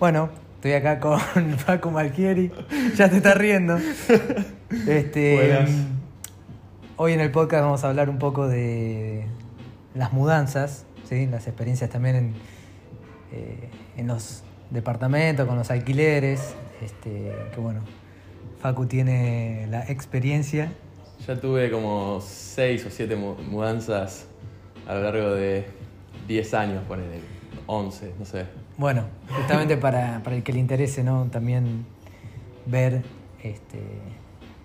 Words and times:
Bueno, 0.00 0.30
estoy 0.56 0.72
acá 0.72 0.98
con 0.98 1.20
Paco 1.66 1.92
Malchieri. 1.92 2.50
Ya 2.96 3.08
te 3.08 3.18
estás 3.18 3.36
riendo. 3.36 3.78
Este, 4.88 5.34
Buenas. 5.36 5.70
hoy 6.96 7.12
en 7.12 7.20
el 7.20 7.30
podcast 7.30 7.62
vamos 7.62 7.84
a 7.84 7.88
hablar 7.88 8.10
un 8.10 8.18
poco 8.18 8.48
de 8.48 9.26
las 9.94 10.12
mudanzas, 10.12 10.86
¿sí? 11.04 11.26
las 11.26 11.46
experiencias 11.46 11.88
también 11.88 12.16
en, 12.16 12.34
eh, 13.30 13.70
en 13.96 14.08
los 14.08 14.42
departamentos, 14.70 15.46
con 15.46 15.56
los 15.56 15.70
alquileres. 15.70 16.56
Este, 16.80 17.32
que 17.54 17.60
bueno, 17.60 17.82
Facu 18.62 18.86
tiene 18.86 19.66
la 19.70 19.82
experiencia. 19.90 20.72
Ya 21.26 21.34
tuve 21.38 21.68
como 21.68 22.20
6 22.20 22.86
o 22.86 22.90
7 22.90 23.16
mudanzas 23.16 24.26
a 24.86 24.94
lo 24.94 25.02
largo 25.02 25.30
de 25.34 25.66
10 26.28 26.54
años, 26.54 26.84
ponele 26.86 27.20
11, 27.66 28.14
no 28.20 28.24
sé. 28.24 28.46
Bueno, 28.78 29.04
justamente 29.28 29.76
para, 29.76 30.22
para 30.22 30.36
el 30.36 30.44
que 30.44 30.52
le 30.52 30.60
interese, 30.60 31.02
¿no? 31.02 31.26
También 31.26 31.84
ver 32.66 33.02
este, 33.42 33.80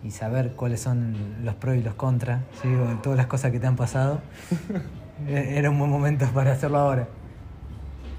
y 0.04 0.12
saber 0.12 0.52
cuáles 0.52 0.80
son 0.80 1.44
los 1.44 1.56
pros 1.56 1.76
y 1.76 1.82
los 1.82 1.96
contras, 1.96 2.42
¿sí? 2.62 2.68
O 2.68 3.02
todas 3.02 3.18
las 3.18 3.28
cosas 3.28 3.52
que 3.52 3.60
te 3.60 3.68
han 3.68 3.76
pasado. 3.76 4.22
Eh, 5.28 5.56
Era 5.58 5.72
un 5.72 5.80
buen 5.80 5.90
momento 5.90 6.28
para 6.32 6.52
hacerlo 6.52 6.78
ahora. 6.78 7.08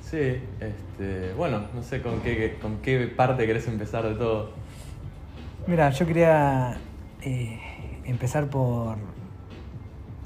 Sí, 0.02 0.40
este, 0.58 1.32
bueno, 1.36 1.62
no 1.72 1.80
sé 1.80 2.02
con 2.02 2.20
qué, 2.22 2.58
con 2.60 2.78
qué 2.78 3.06
parte 3.06 3.46
querés 3.46 3.68
empezar 3.68 4.02
de 4.02 4.16
todo. 4.16 4.50
Mira, 5.68 5.90
yo 5.90 6.06
quería 6.06 6.78
eh, 7.20 7.58
empezar 8.06 8.46
por 8.46 8.96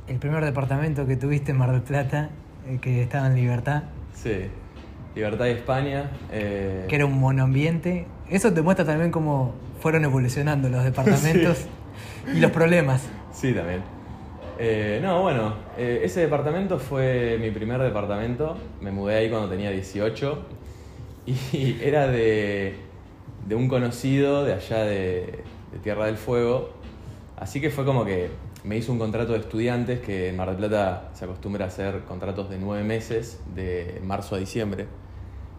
el 0.07 0.17
primer 0.19 0.45
departamento 0.45 1.05
que 1.05 1.17
tuviste 1.17 1.51
en 1.51 1.59
Mar 1.59 1.73
del 1.73 1.83
Plata, 1.83 2.31
eh, 2.69 2.79
que 2.81 3.03
estaba 3.03 3.27
en 3.27 3.35
Libertad, 3.35 3.83
Sí, 4.15 4.43
Libertad 5.17 5.47
y 5.47 5.51
España. 5.51 6.13
eh, 6.31 6.87
que 6.89 6.95
era 6.95 7.07
un 7.07 7.19
monoambiente. 7.19 8.07
Eso 8.31 8.53
te 8.53 8.63
muestra 8.63 8.85
también 8.85 9.11
cómo 9.11 9.53
fueron 9.81 10.05
evolucionando 10.05 10.69
los 10.69 10.85
departamentos 10.85 11.67
y 12.33 12.39
los 12.39 12.53
problemas. 12.53 13.03
Sí, 13.33 13.53
también. 13.53 13.83
No, 15.03 15.23
bueno, 15.23 15.55
ese 15.77 16.21
departamento 16.21 16.79
fue 16.79 17.37
mi 17.41 17.51
primer 17.51 17.81
departamento. 17.81 18.57
Me 18.81 18.93
mudé 18.93 19.17
ahí 19.17 19.29
cuando 19.29 19.49
tenía 19.49 19.73
18 19.73 20.47
y 21.27 21.79
era 21.83 22.07
de, 22.07 22.77
de 23.47 23.55
un 23.55 23.69
conocido 23.69 24.45
de 24.45 24.55
allá 24.55 24.85
de, 24.85 25.45
Tierra 25.83 26.07
del 26.07 26.17
Fuego. 26.17 26.71
Así 27.37 27.61
que 27.61 27.71
fue 27.71 27.85
como 27.85 28.05
que 28.05 28.31
me 28.65 28.77
hizo 28.77 28.93
un 28.93 28.99
contrato 28.99 29.33
de 29.33 29.39
estudiantes 29.39 30.01
que 30.01 30.29
en 30.29 30.37
Mar 30.37 30.49
del 30.49 30.57
Plata 30.57 31.11
se 31.15 31.25
acostumbra 31.25 31.65
a 31.65 31.69
hacer 31.69 32.03
contratos 32.03 32.51
de 32.51 32.59
nueve 32.59 32.85
meses, 32.85 33.41
de 33.55 34.01
marzo 34.05 34.37
a 34.37 34.39
diciembre. 34.39 34.87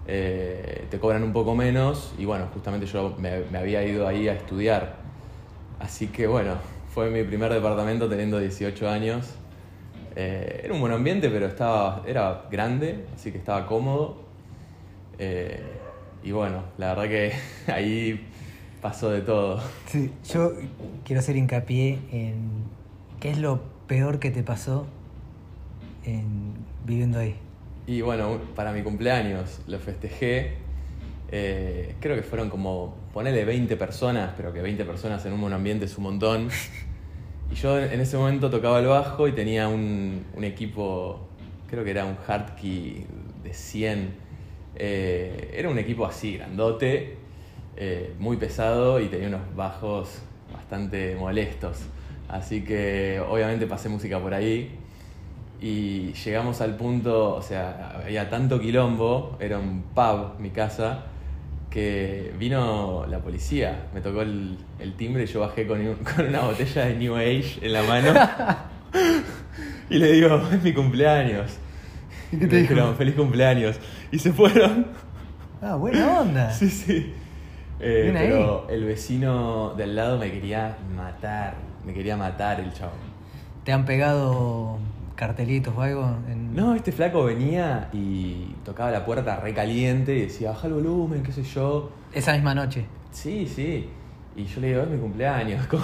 Eh, 0.05 0.85
te 0.89 0.99
cobran 0.99 1.23
un 1.23 1.33
poco 1.33 1.55
menos 1.55 2.13
y 2.17 2.25
bueno, 2.25 2.47
justamente 2.53 2.85
yo 2.85 3.15
me, 3.17 3.41
me 3.51 3.57
había 3.57 3.83
ido 3.83 4.07
ahí 4.07 4.27
a 4.27 4.33
estudiar. 4.33 4.97
Así 5.79 6.07
que 6.07 6.27
bueno, 6.27 6.55
fue 6.93 7.09
mi 7.09 7.23
primer 7.23 7.51
departamento 7.51 8.07
teniendo 8.07 8.39
18 8.39 8.87
años. 8.87 9.35
Eh, 10.15 10.61
era 10.63 10.73
un 10.73 10.79
buen 10.79 10.93
ambiente, 10.93 11.29
pero 11.29 11.47
estaba, 11.47 12.03
era 12.05 12.45
grande, 12.51 13.05
así 13.15 13.31
que 13.31 13.39
estaba 13.39 13.65
cómodo. 13.65 14.17
Eh, 15.17 15.59
y 16.23 16.31
bueno, 16.31 16.63
la 16.77 16.93
verdad 16.95 17.03
que 17.09 17.31
ahí 17.71 18.27
pasó 18.81 19.09
de 19.09 19.21
todo. 19.21 19.61
Sí, 19.87 20.11
yo 20.31 20.53
quiero 21.05 21.19
hacer 21.19 21.35
hincapié 21.37 21.99
en 22.11 22.63
qué 23.19 23.31
es 23.31 23.37
lo 23.37 23.61
peor 23.87 24.19
que 24.19 24.31
te 24.31 24.43
pasó 24.43 24.87
en, 26.05 26.53
viviendo 26.85 27.19
ahí. 27.19 27.35
Y 27.87 28.01
bueno, 28.01 28.39
para 28.55 28.71
mi 28.71 28.81
cumpleaños 28.83 29.61
lo 29.67 29.79
festejé. 29.79 30.57
eh, 31.29 31.95
creo 31.99 32.15
que 32.15 32.23
fueron 32.23 32.49
como, 32.49 32.95
ponele 33.13 33.43
20 33.45 33.75
personas, 33.77 34.33
pero 34.37 34.53
que 34.53 34.61
20 34.61 34.85
personas 34.85 35.25
en 35.25 35.33
un 35.33 35.39
monoambiente 35.41 35.85
es 35.85 35.97
un 35.97 36.03
montón. 36.05 36.49
Y 37.51 37.55
yo 37.55 37.77
en 37.77 37.99
ese 37.99 38.17
momento 38.17 38.49
tocaba 38.49 38.79
el 38.79 38.87
bajo 38.87 39.27
y 39.27 39.33
tenía 39.33 39.67
un, 39.67 40.25
un 40.33 40.43
equipo, 40.43 41.27
creo 41.67 41.83
que 41.83 41.91
era 41.91 42.05
un 42.05 42.15
Hardkey 42.15 43.05
de 43.43 43.53
100. 43.53 44.15
Eh, 44.75 45.53
era 45.55 45.69
un 45.69 45.77
equipo 45.77 46.05
así, 46.05 46.37
grandote, 46.37 47.17
eh, 47.75 48.13
muy 48.19 48.37
pesado 48.37 48.99
y 48.99 49.07
tenía 49.07 49.27
unos 49.27 49.55
bajos 49.55 50.21
bastante 50.53 51.15
molestos. 51.15 51.77
Así 52.27 52.63
que 52.63 53.21
obviamente 53.27 53.67
pasé 53.67 53.89
música 53.89 54.19
por 54.19 54.33
ahí 54.33 54.71
y 55.61 56.13
llegamos 56.13 56.61
al 56.61 56.75
punto, 56.75 57.35
o 57.35 57.41
sea, 57.41 58.01
había 58.03 58.29
tanto 58.29 58.59
quilombo, 58.59 59.37
era 59.39 59.59
un 59.59 59.83
pub 59.93 60.39
mi 60.39 60.49
casa, 60.49 61.05
que 61.69 62.33
vino 62.37 63.05
la 63.09 63.19
policía, 63.19 63.87
me 63.93 64.01
tocó 64.01 64.21
el, 64.21 64.57
el 64.79 64.93
timbre 64.93 65.23
y 65.23 65.25
yo 65.25 65.39
bajé 65.39 65.65
con, 65.65 65.79
con 66.15 66.27
una 66.27 66.41
botella 66.41 66.85
de 66.85 66.95
New 66.95 67.15
Age 67.15 67.59
en 67.61 67.73
la 67.73 67.83
mano 67.83 68.13
y 69.89 69.97
le 69.97 70.11
digo, 70.11 70.41
es 70.51 70.61
mi 70.61 70.73
cumpleaños. 70.73 71.57
¿Y 72.33 72.37
qué 72.39 72.47
te 72.47 72.55
dijo? 72.57 72.69
dijeron, 72.73 72.95
feliz 72.95 73.15
cumpleaños. 73.15 73.79
Y 74.11 74.19
se 74.19 74.31
fueron. 74.33 74.87
Ah, 75.61 75.75
buena 75.75 76.19
onda. 76.21 76.51
Sí, 76.53 76.69
sí. 76.69 77.13
Eh, 77.79 78.01
Bien 78.11 78.17
ahí. 78.17 78.27
pero 78.29 78.67
el 78.69 78.85
vecino 78.85 79.73
del 79.75 79.95
lado 79.95 80.17
me 80.17 80.31
quería 80.31 80.77
matar, 80.95 81.55
me 81.85 81.93
quería 81.93 82.15
matar 82.15 82.59
el 82.59 82.71
chavo. 82.73 82.91
¿Te 83.65 83.71
han 83.73 83.83
pegado 83.85 84.77
cartelitos 85.15 85.73
o 85.75 85.81
algo? 85.81 86.15
En- 86.29 86.55
No, 86.55 86.75
este 86.75 86.91
flaco 86.91 87.23
venía 87.25 87.89
y 87.93 88.55
tocaba 88.63 88.89
la 88.91 89.05
puerta 89.05 89.35
re 89.37 89.53
caliente 89.53 90.15
y 90.15 90.21
decía, 90.21 90.51
baja 90.51 90.67
el 90.67 90.73
volumen, 90.73 91.23
qué 91.23 91.31
sé 91.31 91.43
yo. 91.43 91.91
Esa 92.13 92.33
misma 92.33 92.53
noche. 92.55 92.85
Sí, 93.11 93.47
sí. 93.47 93.89
Y 94.35 94.45
yo 94.45 94.61
le 94.61 94.67
digo, 94.69 94.81
es 94.83 94.89
mi 94.89 94.97
cumpleaños, 94.99 95.65
¿cómo? 95.67 95.83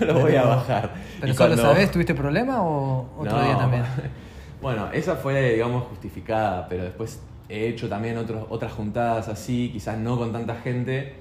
No 0.00 0.06
lo 0.06 0.20
voy 0.20 0.36
a 0.36 0.42
bajar. 0.44 0.94
¿Pero 1.20 1.32
Y 1.32 1.36
solo 1.36 1.54
cuando- 1.54 1.62
sabés? 1.74 1.90
¿Tuviste 1.90 2.14
problema 2.14 2.62
o 2.62 3.08
otro 3.18 3.36
No. 3.38 3.44
día 3.44 3.56
también? 3.58 3.82
Bueno, 4.62 4.90
esa 4.92 5.16
fue, 5.16 5.54
digamos, 5.54 5.82
justificada, 5.88 6.68
pero 6.68 6.84
después 6.84 7.20
he 7.48 7.66
hecho 7.66 7.88
también 7.88 8.16
otros, 8.16 8.46
otras 8.48 8.72
juntadas 8.72 9.26
así, 9.28 9.70
quizás 9.72 9.98
no 9.98 10.16
con 10.16 10.32
tanta 10.32 10.54
gente, 10.54 11.14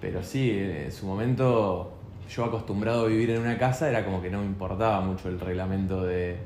pero 0.00 0.24
sí, 0.24 0.50
en 0.50 0.90
su 0.90 1.06
momento 1.06 1.94
yo 2.28 2.44
acostumbrado 2.44 3.04
a 3.04 3.08
vivir 3.08 3.30
en 3.30 3.40
una 3.40 3.56
casa 3.56 3.88
era 3.88 4.04
como 4.04 4.20
que 4.20 4.30
no 4.30 4.40
me 4.40 4.46
importaba 4.46 5.00
mucho 5.00 5.28
el 5.28 5.38
reglamento 5.38 6.02
de, 6.02 6.38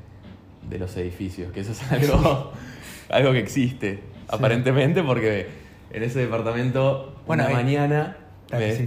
de 0.69 0.79
los 0.79 0.95
edificios, 0.99 1.53
que 1.53 1.61
eso 1.61 1.73
es 1.73 1.91
algo, 1.91 2.53
algo 3.09 3.33
que 3.33 3.39
existe, 3.39 4.01
aparentemente, 4.29 5.03
porque 5.03 5.47
en 5.91 6.03
ese 6.03 6.19
departamento 6.19 7.17
Bueno, 7.27 7.45
una 7.45 7.53
eh, 7.53 7.55
mañana 7.55 8.17
me 8.53 8.77
sí. 8.77 8.87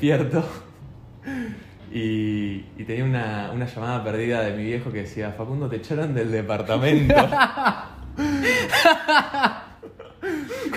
Y, 1.91 2.66
y 2.77 2.83
tenía 2.85 3.03
una, 3.03 3.51
una 3.53 3.66
llamada 3.66 4.03
perdida 4.03 4.41
de 4.41 4.53
mi 4.53 4.63
viejo 4.63 4.91
que 4.91 5.03
decía, 5.03 5.31
Facundo, 5.38 5.67
te 5.69 5.77
echaron 5.77 6.13
del 6.13 6.31
departamento. 6.31 7.16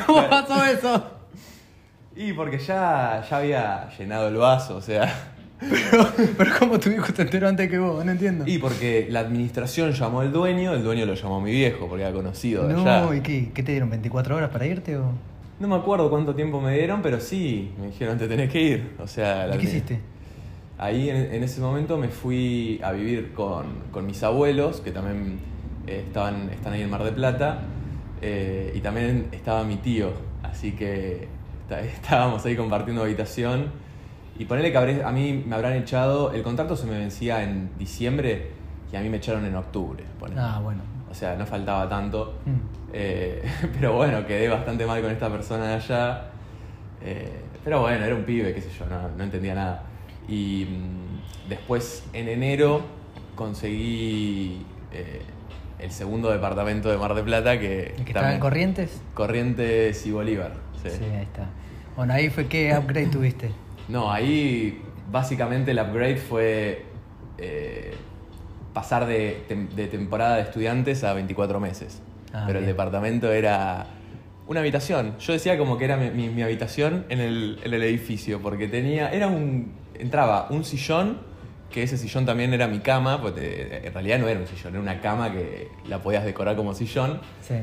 ¿Cómo 0.07 0.29
pasó 0.29 0.65
eso? 0.65 1.13
y 2.15 2.33
porque 2.33 2.59
ya, 2.59 3.25
ya 3.29 3.37
había 3.37 3.89
llenado 3.99 4.29
el 4.29 4.37
vaso, 4.37 4.77
o 4.77 4.83
sea... 4.83 5.29
Pero, 5.61 6.09
pero 6.37 6.51
¿cómo 6.59 6.81
tu 6.81 6.91
hijo 6.91 7.13
te 7.13 7.23
enteró 7.23 7.49
antes 7.49 7.71
que 7.71 7.79
vos? 7.79 8.05
No 8.05 8.11
entiendo. 8.11 8.45
Y 8.49 8.59
porque 8.59 9.07
la 9.09 9.21
administración 9.21 9.93
llamó 9.93 10.21
al 10.21 10.33
dueño, 10.33 10.75
el 10.75 10.83
dueño 10.83 11.07
lo 11.07 11.15
llamó 11.15 11.37
a 11.37 11.41
mi 11.41 11.53
viejo, 11.53 11.87
porque 11.87 12.03
era 12.03 12.13
conocido 12.13 12.67
de 12.67 12.75
no, 12.75 12.81
allá. 12.81 13.15
¿y 13.15 13.21
qué? 13.21 13.51
¿Qué 13.55 13.63
te 13.63 13.71
dieron? 13.71 13.91
¿24 13.91 14.33
horas 14.33 14.51
para 14.51 14.67
irte 14.67 14.97
o...? 14.97 15.13
No 15.61 15.69
me 15.69 15.77
acuerdo 15.77 16.11
cuánto 16.11 16.35
tiempo 16.35 16.61
me 16.61 16.75
dieron, 16.75 17.01
pero 17.01 17.21
sí, 17.21 17.71
me 17.79 17.87
dijeron, 17.87 18.19
te 18.19 18.27
tenés 18.27 18.51
que 18.51 18.61
ir. 18.61 18.97
O 18.99 19.07
sea, 19.07 19.47
la 19.47 19.55
¿Y 19.55 19.59
qué 19.59 19.65
hiciste? 19.67 20.01
Ahí 20.79 21.11
en, 21.11 21.17
en 21.35 21.43
ese 21.45 21.61
momento 21.61 21.97
me 21.99 22.09
fui 22.09 22.81
a 22.83 22.93
vivir 22.93 23.33
con, 23.35 23.67
con 23.93 24.07
mis 24.07 24.23
abuelos, 24.23 24.81
que 24.81 24.91
también 24.91 25.39
eh, 25.87 26.03
estaban, 26.07 26.49
están 26.51 26.73
ahí 26.73 26.83
en 26.83 26.91
Mar 26.91 27.05
de 27.05 27.13
Plata, 27.13 27.59
eh, 28.21 28.73
y 28.75 28.81
también 28.81 29.29
estaba 29.33 29.63
mi 29.65 29.77
tío, 29.77 30.11
así 30.43 30.73
que 30.73 31.29
está- 31.63 31.81
estábamos 31.83 32.45
ahí 32.47 32.57
compartiendo 32.57 33.03
habitación. 33.03 33.67
Y 34.39 34.47
ponerle 34.47 34.73
que 34.73 34.79
habré- 34.79 35.05
a 35.05 35.13
mí 35.13 35.45
me 35.47 35.55
habrán 35.55 35.75
echado, 35.75 36.33
el 36.33 36.43
contrato 36.43 36.75
se 36.75 36.87
me 36.87 36.99
vencía 36.99 37.45
en 37.45 37.71
diciembre 37.79 38.49
y 38.91 38.97
a 38.97 39.01
mí 39.01 39.09
me 39.09 39.19
echaron 39.19 39.45
en 39.45 39.55
octubre. 39.55 40.03
ponele. 40.19 40.41
Ah, 40.41 40.59
bueno. 40.63 40.81
O 41.11 41.15
sea, 41.15 41.37
no 41.37 41.45
faltaba 41.45 41.87
tanto. 41.89 42.39
Mm. 42.47 42.51
Eh, 42.95 43.43
pero 43.79 43.93
bueno, 43.95 44.27
quedé 44.27 44.49
bastante 44.49 44.87
mal 44.87 45.01
con 45.03 45.11
esta 45.11 45.29
persona 45.29 45.67
de 45.69 45.75
allá. 45.75 46.25
Pero 47.65 47.81
bueno, 47.83 48.05
era 48.05 48.15
un 48.15 48.25
pibe, 48.25 48.53
qué 48.55 48.61
sé 48.61 48.71
yo, 48.77 48.87
no, 48.87 49.09
no 49.17 49.23
entendía 49.25 49.55
nada. 49.55 49.83
Y 50.29 50.67
mm, 50.67 51.49
después, 51.49 52.05
en 52.13 52.29
enero, 52.29 52.83
conseguí 53.35 54.65
eh, 54.93 55.23
el 55.79 55.91
segundo 55.91 56.31
departamento 56.31 56.91
de 56.91 56.99
Mar 56.99 57.15
de 57.15 57.23
Plata 57.23 57.59
que... 57.59 57.95
¿El 57.97 58.05
que 58.05 58.11
estaba 58.13 58.33
en 58.33 58.41
Corrientes? 58.41 59.01
Corrientes 59.15 60.07
y 60.07 60.13
Bolívar. 60.13 60.53
Sí. 60.83 60.91
Sí, 60.91 61.05
ahí 61.05 61.23
está. 61.23 61.47
Bueno, 61.97 62.15
ahí 62.15 62.31
fue 62.31 62.47
que 62.47 62.77
upgrade 62.77 63.09
tuviste. 63.09 63.51
No, 63.89 64.11
ahí 64.11 64.83
básicamente 65.11 65.73
el 65.73 65.79
upgrade 65.79 66.17
fue 66.17 66.87
eh, 67.39 67.95
pasar 68.73 69.07
de, 69.07 69.69
de 69.75 69.87
temporada 69.89 70.37
de 70.37 70.43
estudiantes 70.43 71.05
a 71.05 71.13
24 71.13 71.61
meses. 71.61 72.01
Ah, 72.33 72.45
Pero 72.47 72.61
el 72.61 72.67
departamento 72.67 73.31
era 73.31 73.87
una 74.47 74.61
habitación. 74.61 75.17
Yo 75.19 75.33
decía 75.33 75.57
como 75.59 75.79
que 75.79 75.85
era 75.85 75.97
mi, 75.97 76.11
mi- 76.11 76.29
mi 76.29 76.43
habitación 76.43 77.05
en 77.09 77.21
el, 77.21 77.61
en 77.65 77.73
el 77.75 77.83
edificio, 77.83 78.41
porque 78.43 78.69
tenía, 78.69 79.11
era 79.11 79.27
un, 79.29 79.73
entraba 79.99 80.49
un 80.51 80.65
sillón, 80.65 81.19
que 81.71 81.83
ese 81.83 81.97
sillón 81.97 82.27
también 82.27 82.53
era 82.53 82.67
mi 82.69 82.81
cama, 82.81 83.21
porque 83.23 83.81
en 83.85 83.93
realidad 83.95 84.19
no 84.19 84.29
era 84.29 84.41
un 84.41 84.47
sillón, 84.47 84.75
era 84.75 84.83
una 84.83 85.01
cama 85.01 85.33
que 85.33 85.69
la 85.89 86.03
podías 86.03 86.25
decorar 86.25 86.55
como 86.57 86.75
sillón. 86.75 87.21
Sí. 87.41 87.55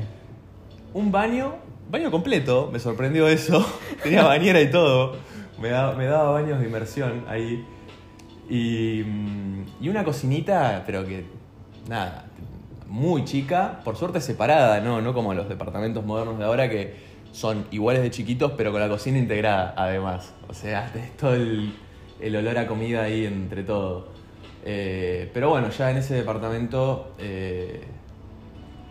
Un 0.94 1.12
baño, 1.12 1.54
baño 1.90 2.10
completo, 2.10 2.70
me 2.72 2.80
sorprendió 2.80 3.28
eso. 3.28 3.64
Tenía 4.02 4.24
bañera 4.24 4.60
y 4.60 4.70
todo. 4.70 5.16
Me, 5.60 5.68
da- 5.68 5.92
me 5.94 6.06
daba 6.06 6.30
baños 6.32 6.58
de 6.60 6.66
inmersión 6.66 7.24
ahí. 7.28 7.64
Y, 8.48 9.04
mm, 9.06 9.64
y 9.84 9.88
una 9.90 10.02
cocinita, 10.02 10.82
pero 10.84 11.04
que, 11.06 11.24
nada, 11.88 12.24
muy 12.90 13.24
chica, 13.24 13.80
por 13.84 13.96
suerte 13.96 14.20
separada, 14.20 14.80
¿no? 14.80 15.00
No 15.00 15.14
como 15.14 15.32
los 15.32 15.48
departamentos 15.48 16.04
modernos 16.04 16.38
de 16.38 16.44
ahora 16.44 16.68
que 16.68 16.94
son 17.30 17.64
iguales 17.70 18.02
de 18.02 18.10
chiquitos, 18.10 18.52
pero 18.56 18.72
con 18.72 18.80
la 18.80 18.88
cocina 18.88 19.16
integrada, 19.16 19.72
además. 19.76 20.34
O 20.48 20.54
sea, 20.54 20.90
tenés 20.92 21.16
todo 21.16 21.34
el, 21.34 21.72
el 22.20 22.36
olor 22.36 22.58
a 22.58 22.66
comida 22.66 23.04
ahí 23.04 23.26
entre 23.26 23.62
todo. 23.62 24.08
Eh, 24.64 25.30
pero 25.32 25.50
bueno, 25.50 25.70
ya 25.70 25.92
en 25.92 25.98
ese 25.98 26.14
departamento, 26.14 27.14
eh, 27.18 27.84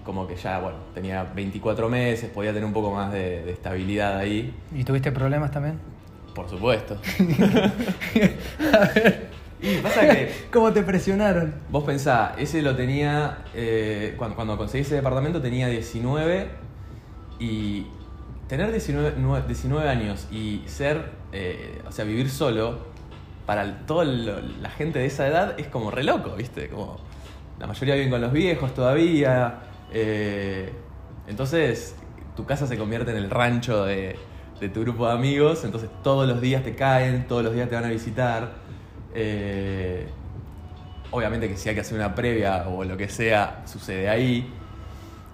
como 0.06 0.26
que 0.26 0.38
ya, 0.38 0.60
bueno, 0.60 0.78
tenía 0.94 1.24
24 1.24 1.90
meses, 1.90 2.30
podía 2.30 2.52
tener 2.52 2.66
un 2.66 2.74
poco 2.74 2.92
más 2.92 3.12
de, 3.12 3.44
de 3.44 3.52
estabilidad 3.52 4.18
ahí. 4.18 4.56
¿Y 4.74 4.86
tuviste 4.86 5.12
problemas 5.12 5.52
también? 5.52 5.78
Por 6.34 6.50
supuesto. 6.50 6.98
y 9.62 9.78
pasa 9.84 10.08
que 10.08 10.32
¿Cómo 10.52 10.72
te 10.74 10.84
presionaron? 10.84 11.56
Vos 11.70 11.84
pensá, 11.84 12.34
ese 12.38 12.62
lo 12.62 12.76
tenía, 12.76 13.40
eh, 13.54 14.14
cuando, 14.18 14.36
cuando 14.36 14.58
conseguí 14.58 14.82
ese 14.84 14.96
departamento 14.96 15.42
tenía 15.42 15.68
19 15.68 16.48
y 17.40 17.86
tener 18.48 18.72
19, 18.72 19.16
nue- 19.18 19.46
19 19.46 19.88
años 19.90 20.28
y 20.32 20.64
ser, 20.66 21.12
eh, 21.32 21.82
o 21.88 21.92
sea, 21.92 22.06
vivir 22.06 22.30
solo, 22.30 22.80
para 23.46 23.86
toda 23.86 24.06
la 24.06 24.70
gente 24.70 25.00
de 25.00 25.06
esa 25.08 25.28
edad 25.28 25.60
es 25.60 25.68
como 25.68 25.90
re 25.92 26.04
loco, 26.04 26.36
¿viste? 26.36 26.70
Como 26.70 26.98
la 27.60 27.66
mayoría 27.68 27.96
viven 27.96 28.12
con 28.12 28.22
los 28.22 28.32
viejos 28.32 28.74
todavía, 28.74 29.60
eh, 29.92 30.72
entonces 31.28 31.96
tu 32.36 32.46
casa 32.46 32.68
se 32.68 32.78
convierte 32.78 33.12
en 33.12 33.18
el 33.18 33.30
rancho 33.30 33.86
de, 33.86 34.16
de 34.60 34.70
tu 34.70 34.82
grupo 34.82 35.08
de 35.08 35.14
amigos, 35.14 35.64
entonces 35.66 35.90
todos 36.04 36.28
los 36.28 36.42
días 36.42 36.64
te 36.64 36.76
caen, 36.76 37.28
todos 37.28 37.44
los 37.44 37.54
días 37.54 37.70
te 37.70 37.76
van 37.76 37.86
a 37.86 37.90
visitar. 37.90 38.52
Eh, 39.14 40.08
Obviamente 41.12 41.50
que 41.50 41.58
si 41.58 41.70
hay 41.70 41.76
que 41.76 41.82
hacer 41.82 41.98
una 41.98 42.14
previa 42.14 42.68
o 42.68 42.84
lo 42.84 42.96
que 42.96 43.10
sea, 43.10 43.64
sucede 43.66 44.10
ahí. 44.10 44.48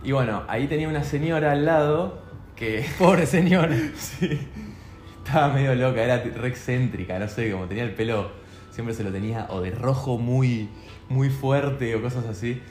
Y 0.03 0.11
bueno, 0.13 0.43
ahí 0.47 0.67
tenía 0.67 0.87
una 0.87 1.03
señora 1.03 1.51
al 1.51 1.65
lado 1.65 2.21
que 2.55 2.85
Pobre 2.97 3.25
señor. 3.25 3.69
sí, 3.97 4.39
estaba 5.23 5.53
medio 5.53 5.75
loca, 5.75 6.01
era 6.01 6.17
re 6.17 6.47
excéntrica, 6.47 7.19
no 7.19 7.27
sé, 7.27 7.51
como 7.51 7.65
tenía 7.65 7.83
el 7.83 7.93
pelo, 7.93 8.31
siempre 8.71 8.95
se 8.95 9.03
lo 9.03 9.11
tenía 9.11 9.47
o 9.49 9.59
de 9.59 9.71
rojo 9.71 10.17
muy, 10.17 10.69
muy 11.09 11.29
fuerte 11.29 11.93
o 11.95 12.01
cosas 12.01 12.25
así. 12.25 12.61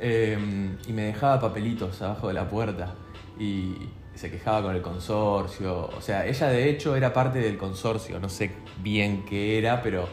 Eh, 0.00 0.76
y 0.88 0.92
me 0.92 1.02
dejaba 1.02 1.38
papelitos 1.40 2.00
abajo 2.02 2.28
de 2.28 2.34
la 2.34 2.48
puerta 2.48 2.94
y 3.38 3.76
se 4.14 4.28
quejaba 4.28 4.62
con 4.62 4.74
el 4.74 4.82
consorcio. 4.82 5.88
O 5.96 6.00
sea, 6.00 6.26
ella 6.26 6.48
de 6.48 6.68
hecho 6.68 6.96
era 6.96 7.12
parte 7.12 7.38
del 7.38 7.56
consorcio, 7.56 8.18
no 8.18 8.28
sé 8.28 8.50
bien 8.82 9.24
qué 9.24 9.58
era, 9.58 9.82
pero 9.82 10.08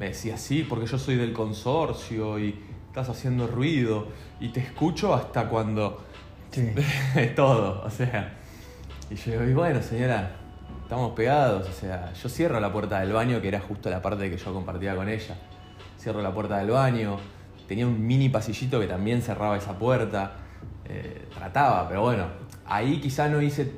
me 0.00 0.06
decía, 0.06 0.38
sí, 0.38 0.64
porque 0.66 0.86
yo 0.86 0.96
soy 0.96 1.16
del 1.16 1.34
consorcio 1.34 2.38
y 2.38 2.58
estás 2.86 3.10
haciendo 3.10 3.46
ruido 3.46 4.06
y 4.40 4.48
te 4.48 4.60
escucho 4.60 5.14
hasta 5.14 5.46
cuando... 5.46 6.02
Sí. 6.50 6.72
todo, 7.36 7.82
o 7.84 7.90
sea. 7.90 8.32
Y 9.10 9.16
yo 9.16 9.32
digo, 9.32 9.44
y 9.44 9.52
bueno, 9.52 9.82
señora, 9.82 10.30
estamos 10.82 11.12
pegados, 11.12 11.68
o 11.68 11.72
sea, 11.72 12.14
yo 12.14 12.30
cierro 12.30 12.58
la 12.60 12.72
puerta 12.72 13.00
del 13.00 13.12
baño, 13.12 13.42
que 13.42 13.48
era 13.48 13.60
justo 13.60 13.90
la 13.90 14.00
parte 14.00 14.30
que 14.30 14.38
yo 14.38 14.54
compartía 14.54 14.96
con 14.96 15.06
ella. 15.06 15.36
Cierro 15.98 16.22
la 16.22 16.32
puerta 16.32 16.56
del 16.56 16.70
baño, 16.70 17.18
tenía 17.68 17.86
un 17.86 18.06
mini 18.06 18.30
pasillito 18.30 18.80
que 18.80 18.86
también 18.86 19.20
cerraba 19.20 19.58
esa 19.58 19.78
puerta. 19.78 20.32
eh, 20.86 21.28
trataba, 21.34 21.86
pero 21.86 22.00
bueno, 22.00 22.24
ahí 22.64 23.02
quizá 23.02 23.28
no 23.28 23.42
hice 23.42 23.74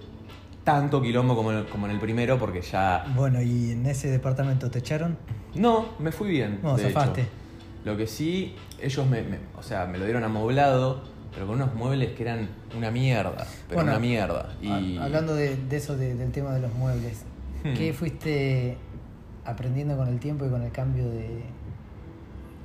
tanto 0.64 1.02
quilombo 1.02 1.34
como 1.36 1.50
en 1.52 1.58
el, 1.58 1.66
como 1.66 1.86
en 1.86 1.92
el 1.92 1.98
primero, 2.00 2.38
porque 2.38 2.60
ya. 2.62 3.04
Bueno, 3.16 3.40
¿y 3.42 3.72
en 3.72 3.86
ese 3.86 4.10
departamento 4.10 4.70
te 4.70 4.78
echaron? 4.80 5.16
No, 5.54 5.86
me 5.98 6.12
fui 6.12 6.28
bien. 6.30 6.60
No, 6.62 6.76
de 6.76 6.84
zafaste. 6.90 7.22
hecho. 7.22 7.30
Lo 7.84 7.96
que 7.96 8.06
sí, 8.06 8.54
ellos 8.80 9.06
me, 9.06 9.22
me- 9.22 9.38
o 9.58 9.62
sea, 9.62 9.86
me 9.86 9.98
lo 9.98 10.04
dieron 10.04 10.22
amoblado, 10.24 11.02
pero 11.34 11.46
con 11.46 11.56
unos 11.56 11.74
muebles 11.74 12.12
que 12.12 12.22
eran 12.22 12.48
una 12.76 12.90
mierda, 12.92 13.44
pero 13.68 13.76
Bueno, 13.80 13.90
una 13.90 13.98
mierda. 13.98 14.54
Y... 14.62 14.96
Hablando 14.98 15.34
de, 15.34 15.56
de 15.56 15.76
eso, 15.76 15.96
de- 15.96 16.14
del 16.14 16.30
tema 16.30 16.52
de 16.54 16.60
los 16.60 16.72
muebles, 16.74 17.24
Hmm. 17.64 17.74
¿qué 17.74 17.92
fuiste 17.92 18.76
aprendiendo 19.44 19.96
con 19.96 20.08
el 20.08 20.18
tiempo 20.20 20.44
y 20.46 20.48
con 20.50 20.62
el 20.62 20.72
cambio 20.72 21.08
de 21.10 21.42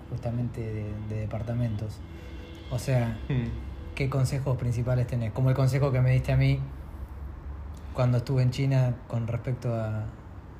justamente 0.10 0.62
de, 0.62 0.86
de 1.10 1.22
departamentos? 1.22 1.98
O 2.72 2.80
sea, 2.80 3.18
Hmm. 3.30 3.46
¿qué 3.96 4.10
consejos 4.10 4.58
principales 4.58 5.08
tenés? 5.08 5.32
Como 5.32 5.50
el 5.50 5.56
consejo 5.56 5.92
que 5.92 6.02
me 6.02 6.12
diste 6.12 6.32
a 6.32 6.38
mí 6.38 6.60
cuando 7.98 8.20
estuve 8.20 8.44
en 8.44 8.52
China 8.52 8.94
con 9.08 9.26
respecto 9.28 9.74
a, 9.74 10.04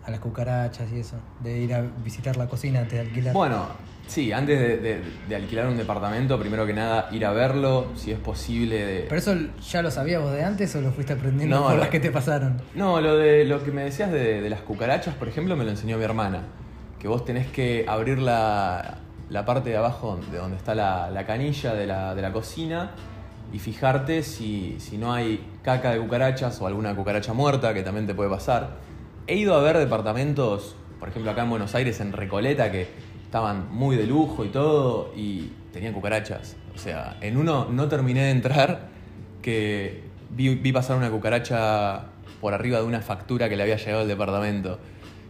a 0.04 0.12
las 0.12 0.20
cucarachas 0.20 0.92
y 0.92 1.00
eso, 1.02 1.18
de 1.44 1.60
ir 1.60 1.72
a 1.76 1.82
visitar 2.04 2.36
la 2.36 2.48
cocina 2.48 2.80
antes 2.80 2.94
de 2.96 3.00
alquilar. 3.02 3.34
Bueno, 3.36 3.68
sí, 4.08 4.32
antes 4.32 4.60
de, 4.60 4.78
de- 4.78 5.02
de 5.30 5.36
alquilar 5.36 5.68
un 5.68 5.78
departamento, 5.78 6.40
primero 6.40 6.66
que 6.66 6.74
nada, 6.74 7.08
ir 7.12 7.24
a 7.28 7.32
verlo, 7.34 7.90
si 7.96 8.12
es 8.12 8.18
posible. 8.18 8.84
De... 8.86 9.00
¿Pero 9.08 9.18
eso 9.20 9.36
ya 9.70 9.82
lo 9.84 9.92
sabías 9.92 10.20
vos 10.20 10.32
de 10.32 10.44
antes 10.44 10.76
o 10.76 10.82
lo 10.82 10.92
fuiste 10.92 11.14
aprendiendo 11.14 11.56
No, 11.58 11.64
por 11.66 11.74
lo- 11.74 11.78
las 11.82 11.90
que 11.90 12.00
te 12.00 12.10
pasaron? 12.10 12.60
No, 12.74 13.00
lo 13.02 13.16
de 13.18 13.46
lo 13.46 13.64
que 13.64 13.72
me 13.72 13.84
decías 13.84 14.12
de, 14.12 14.42
de 14.42 14.50
las 14.50 14.62
cucarachas, 14.62 15.14
por 15.14 15.28
ejemplo, 15.28 15.56
me 15.56 15.64
lo 15.64 15.70
enseñó 15.70 15.98
mi 16.00 16.04
hermana. 16.06 16.42
Que 17.00 17.08
vos 17.08 17.24
tenés 17.24 17.46
que 17.48 17.86
abrir 17.88 18.18
la, 18.18 18.98
la 19.30 19.46
parte 19.46 19.70
de 19.70 19.78
abajo 19.78 20.20
de 20.32 20.40
donde 20.40 20.58
está 20.58 20.74
la, 20.74 21.12
la 21.12 21.24
canilla 21.28 21.76
de 21.76 21.86
la, 21.86 22.16
de 22.16 22.22
la 22.24 22.34
cocina 22.34 22.90
y 23.54 23.60
fijarte 23.60 24.24
si, 24.24 24.76
si 24.80 24.98
no 24.98 25.14
hay 25.14 25.46
caca 25.64 25.92
de 25.92 26.00
cucarachas 26.00 26.60
o 26.62 26.68
alguna 26.68 26.96
cucaracha 26.96 27.34
muerta, 27.34 27.74
que 27.74 27.84
también 27.84 28.08
te 28.08 28.14
puede 28.14 28.30
pasar. 28.30 28.78
He 29.28 29.36
ido 29.36 29.56
a 29.56 29.62
ver 29.62 29.78
departamentos, 29.78 30.76
por 31.00 31.10
ejemplo 31.10 31.32
acá 31.32 31.44
en 31.44 31.50
Buenos 31.50 31.76
Aires, 31.76 32.00
en 32.00 32.14
Recoleta, 32.14 32.72
que 32.72 32.88
estaban 33.24 33.74
muy 33.74 33.96
de 33.96 34.06
lujo 34.06 34.46
y 34.46 34.50
todo, 34.50 35.12
y 35.16 35.52
tenían 35.74 35.94
cucarachas. 35.94 36.56
O 36.76 36.80
sea, 36.80 37.18
en 37.22 37.38
uno 37.38 37.68
no 37.70 37.88
terminé 37.88 38.24
de 38.24 38.32
entrar, 38.32 38.88
que 39.42 40.04
vi, 40.30 40.56
vi 40.56 40.72
pasar 40.72 40.98
una 40.98 41.10
cucaracha 41.10 42.06
por 42.42 42.54
arriba 42.54 42.80
de 42.80 42.86
una 42.86 43.02
factura 43.02 43.50
que 43.50 43.56
le 43.56 43.64
había 43.64 43.78
llegado 43.78 44.02
al 44.02 44.08
departamento. 44.08 44.80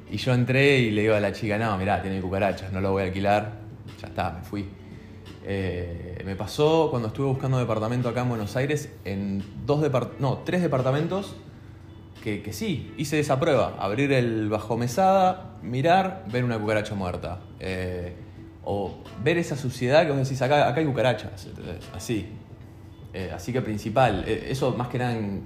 Y 0.10 0.18
yo 0.18 0.34
entré 0.34 0.80
y 0.80 0.92
le 0.92 1.02
digo 1.02 1.16
a 1.16 1.20
la 1.20 1.34
chica, 1.34 1.58
no, 1.58 1.78
mirá, 1.78 2.02
tiene 2.02 2.22
cucarachas, 2.22 2.72
no 2.72 2.82
lo 2.82 2.92
voy 2.92 3.04
a 3.04 3.06
alquilar. 3.06 3.54
Ya 4.02 4.08
está, 4.08 4.32
me 4.32 4.42
fui. 4.42 4.66
Eh, 5.50 6.22
me 6.26 6.36
pasó 6.36 6.90
cuando 6.90 7.08
estuve 7.08 7.28
buscando 7.28 7.58
departamento 7.58 8.10
acá 8.10 8.22
en 8.22 8.30
Buenos 8.30 8.58
Aires, 8.58 8.92
en 9.06 9.42
dos 9.66 9.82
depart 9.82 10.20
no, 10.20 10.40
tres 10.40 10.62
departamentos, 10.62 11.36
que, 12.22 12.44
que 12.44 12.52
sí, 12.52 12.94
hice 12.98 13.18
esa 13.20 13.40
prueba. 13.40 13.78
Abrir 13.80 14.12
el 14.12 14.50
bajo 14.50 14.76
mesada, 14.76 15.56
mirar, 15.64 16.26
ver 16.30 16.44
una 16.44 16.60
cucaracha 16.60 16.96
muerta. 16.96 17.40
Eh, 17.62 18.14
o 18.66 18.98
ver 19.24 19.38
esa 19.38 19.56
suciedad 19.56 20.06
que 20.06 20.12
vos 20.12 20.18
decís, 20.18 20.42
acá, 20.42 20.68
acá 20.68 20.82
hay 20.82 20.86
cucarachas. 20.86 21.48
Así. 21.96 22.28
Eh, 23.14 23.32
así 23.34 23.54
que 23.54 23.62
principal, 23.62 24.26
eh, 24.28 24.48
eso 24.50 24.76
más 24.76 24.90
que 24.90 25.00
nada 25.00 25.16
en, 25.16 25.42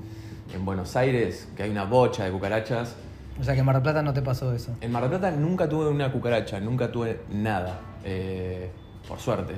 en 0.51 0.65
Buenos 0.65 0.95
Aires, 0.95 1.47
que 1.55 1.61
hay 1.61 1.69
una 1.69 1.85
bocha 1.85 2.25
de 2.25 2.31
cucarachas. 2.31 2.95
O 3.39 3.43
sea 3.43 3.53
que 3.53 3.59
en 3.59 3.65
Mar 3.67 3.75
del 3.75 3.83
Plata 3.83 4.01
no 4.01 4.11
te 4.11 4.23
pasó 4.23 4.51
eso. 4.53 4.75
En 4.81 4.91
Mar 4.91 5.03
del 5.03 5.11
Plata 5.11 5.31
nunca 5.31 5.69
tuve 5.69 5.87
una 5.87 6.11
cucaracha, 6.11 6.59
nunca 6.59 6.91
tuve 6.91 7.21
nada, 7.29 7.79
eh, 8.03 8.71
por 9.07 9.19
suerte. 9.19 9.53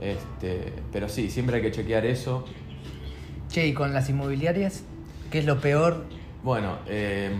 Este, 0.00 0.72
pero 0.92 1.08
sí, 1.08 1.30
siempre 1.30 1.56
hay 1.56 1.62
que 1.62 1.70
chequear 1.70 2.06
eso. 2.06 2.44
Che, 3.48 3.66
¿y 3.66 3.74
con 3.74 3.92
las 3.92 4.08
inmobiliarias? 4.08 4.84
¿Qué 5.30 5.40
es 5.40 5.44
lo 5.44 5.60
peor? 5.60 6.04
Bueno, 6.42 6.78
eh, 6.86 7.30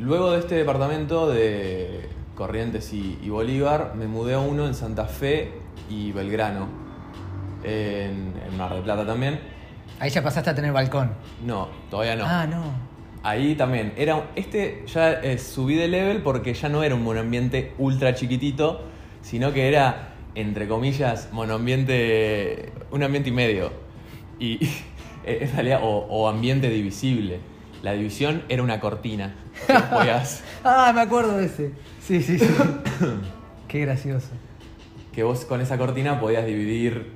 luego 0.00 0.32
de 0.32 0.40
este 0.40 0.56
departamento 0.56 1.28
de 1.28 2.08
Corrientes 2.34 2.92
y, 2.92 3.18
y 3.22 3.28
Bolívar, 3.28 3.94
me 3.94 4.06
mudé 4.06 4.34
a 4.34 4.40
uno 4.40 4.66
en 4.66 4.74
Santa 4.74 5.04
Fe 5.04 5.52
y 5.88 6.12
Belgrano, 6.12 6.66
en, 7.62 8.34
en 8.44 8.56
Mar 8.58 8.74
del 8.74 8.82
Plata 8.82 9.06
también. 9.06 9.38
Ahí 10.00 10.10
ya 10.10 10.22
pasaste 10.22 10.50
a 10.50 10.54
tener 10.54 10.72
balcón. 10.72 11.12
No, 11.46 11.68
todavía 11.90 12.16
no. 12.16 12.24
Ah, 12.26 12.46
no. 12.46 12.62
Ahí 13.22 13.54
también. 13.54 13.94
Era, 13.96 14.30
este 14.34 14.82
ya 14.86 15.12
eh, 15.12 15.38
subí 15.38 15.76
de 15.76 15.88
level 15.88 16.22
porque 16.22 16.52
ya 16.52 16.68
no 16.68 16.82
era 16.82 16.94
un 16.94 17.02
monoambiente 17.04 17.72
ultra 17.78 18.14
chiquitito, 18.14 18.82
sino 19.22 19.52
que 19.52 19.68
era, 19.68 20.13
entre 20.34 20.66
comillas, 20.68 21.28
monoambiente, 21.32 22.72
un 22.90 23.02
ambiente 23.02 23.28
y 23.30 23.32
medio. 23.32 23.70
Y 24.38 24.58
en 25.24 25.52
realidad, 25.52 25.80
o, 25.82 26.06
o 26.08 26.28
ambiente 26.28 26.68
divisible. 26.68 27.40
la 27.82 27.92
división 27.92 28.42
era 28.48 28.62
una 28.62 28.80
cortina. 28.80 29.34
Ah, 30.64 30.92
me 30.94 31.02
acuerdo 31.02 31.36
de 31.36 31.46
ese. 31.46 31.72
Sí, 32.00 32.22
sí, 32.22 32.38
sí. 32.38 32.46
Qué 33.68 33.80
gracioso. 33.80 34.28
que 35.12 35.22
vos 35.22 35.44
con 35.44 35.60
esa 35.60 35.76
cortina 35.78 36.18
podías 36.20 36.46
dividir 36.46 37.12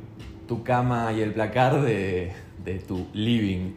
tu 0.47 0.63
cama 0.63 1.13
y 1.13 1.21
el 1.23 1.33
placar 1.33 1.81
de, 1.83 2.33
de 2.65 2.79
tu 2.81 3.07
living. 3.13 3.73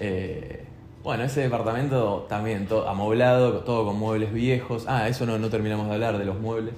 Eh, 0.00 0.64
bueno, 1.02 1.24
ese 1.24 1.40
departamento 1.40 2.26
también 2.28 2.66
todo 2.66 2.88
amoblado, 2.88 3.60
todo 3.60 3.86
con 3.86 3.98
muebles 3.98 4.32
viejos. 4.32 4.84
Ah, 4.88 5.08
eso 5.08 5.26
no, 5.26 5.38
no 5.38 5.48
terminamos 5.48 5.88
de 5.88 5.94
hablar 5.94 6.18
de 6.18 6.24
los 6.24 6.38
muebles, 6.38 6.74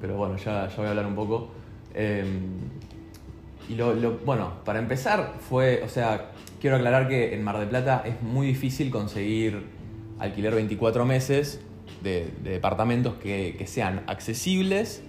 pero 0.00 0.16
bueno, 0.16 0.36
ya, 0.36 0.68
ya 0.68 0.76
voy 0.76 0.86
a 0.86 0.90
hablar 0.90 1.06
un 1.06 1.14
poco. 1.14 1.50
Eh, 1.94 2.24
y 3.68 3.74
lo, 3.74 3.94
lo- 3.94 4.18
bueno, 4.18 4.52
para 4.64 4.78
empezar 4.78 5.34
fue, 5.48 5.82
o 5.84 5.88
sea, 5.88 6.30
quiero 6.60 6.76
aclarar 6.76 7.08
que 7.08 7.34
en 7.34 7.42
Mar 7.42 7.58
del 7.58 7.68
Plata 7.68 8.02
es 8.04 8.22
muy 8.22 8.46
difícil 8.46 8.90
conseguir 8.90 9.64
alquiler 10.18 10.54
24 10.54 11.04
meses 11.04 11.60
de, 12.02 12.30
de 12.42 12.50
departamentos 12.50 13.14
que, 13.14 13.56
que 13.58 13.66
sean 13.66 14.02
accesibles. 14.06 15.02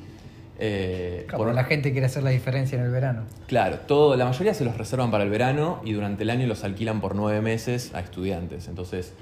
eh, 0.59 1.27
Como 1.29 1.43
por- 1.45 1.53
la 1.53 1.65
gente 1.65 1.91
quiere 1.91 2.07
hacer 2.07 2.23
la 2.23 2.31
diferencia 2.31 2.77
en 2.79 2.85
el 2.85 2.91
verano. 2.91 3.23
Claro, 3.47 3.79
todo, 3.81 4.15
la 4.15 4.25
mayoría 4.25 4.53
se 4.55 4.65
los 4.65 4.75
reservan 4.77 5.11
para 5.11 5.23
el 5.23 5.29
verano 5.29 5.79
y 5.85 5.93
durante 5.93 6.23
el 6.23 6.29
año 6.31 6.47
los 6.47 6.63
alquilan 6.63 6.99
por 6.99 7.13
nueve 7.15 7.41
meses 7.41 7.93
a 7.93 7.99
estudiantes. 7.99 8.67
Entonces, 8.67 9.13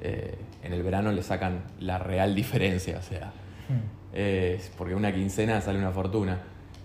eh, 0.00 0.34
en 0.64 0.72
el 0.72 0.82
verano 0.82 1.12
le 1.12 1.22
sacan 1.22 1.60
la 1.78 1.98
real 1.98 2.34
diferencia, 2.34 2.98
o 2.98 3.02
sea, 3.02 3.32
Hmm. 3.68 3.78
eh, 4.12 4.60
porque 4.76 4.94
una 4.94 5.12
quincena 5.12 5.60
sale 5.60 5.78
una 5.78 5.90
fortuna. 5.90 6.40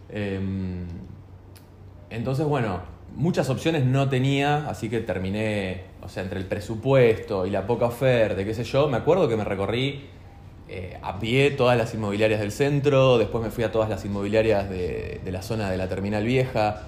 Eh, 0.09 0.39
entonces, 2.09 2.45
bueno, 2.45 2.81
muchas 3.15 3.49
opciones 3.49 3.85
no 3.85 4.09
tenía, 4.09 4.67
así 4.69 4.89
que 4.89 4.99
terminé, 4.99 5.83
o 6.01 6.09
sea, 6.09 6.23
entre 6.23 6.39
el 6.39 6.45
presupuesto 6.45 7.45
y 7.45 7.51
la 7.51 7.67
poca 7.67 7.85
oferta, 7.85 8.43
qué 8.43 8.53
sé 8.53 8.63
yo, 8.63 8.87
me 8.87 8.97
acuerdo 8.97 9.27
que 9.27 9.37
me 9.37 9.43
recorrí 9.43 10.05
eh, 10.67 10.97
a 11.01 11.19
pie 11.19 11.51
todas 11.51 11.77
las 11.77 11.93
inmobiliarias 11.93 12.39
del 12.39 12.51
centro, 12.51 13.17
después 13.17 13.43
me 13.43 13.51
fui 13.51 13.63
a 13.63 13.71
todas 13.71 13.89
las 13.89 14.05
inmobiliarias 14.05 14.69
de, 14.69 15.21
de 15.23 15.31
la 15.31 15.41
zona 15.41 15.69
de 15.69 15.77
la 15.77 15.87
Terminal 15.87 16.23
Vieja, 16.23 16.83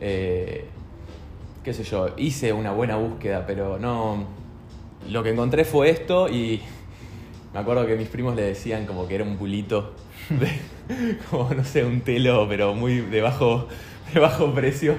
eh, 0.00 0.66
qué 1.64 1.72
sé 1.72 1.84
yo, 1.84 2.10
hice 2.16 2.52
una 2.52 2.72
buena 2.72 2.96
búsqueda, 2.96 3.44
pero 3.46 3.78
no... 3.78 4.46
Lo 5.10 5.22
que 5.22 5.30
encontré 5.30 5.64
fue 5.64 5.90
esto 5.90 6.28
y 6.28 6.60
me 7.56 7.62
acuerdo 7.62 7.86
que 7.86 7.96
mis 7.96 8.08
primos 8.08 8.36
le 8.36 8.42
decían 8.42 8.84
como 8.84 9.08
que 9.08 9.14
era 9.14 9.24
un 9.24 9.38
pulito, 9.38 9.94
de- 10.28 11.16
como 11.30 11.52
no 11.54 11.64
sé, 11.64 11.84
un 11.86 12.02
telo, 12.02 12.46
pero 12.48 12.74
muy 12.74 13.00
de 13.00 13.22
bajo, 13.22 13.66
de 14.12 14.20
bajo 14.20 14.52
precio. 14.52 14.94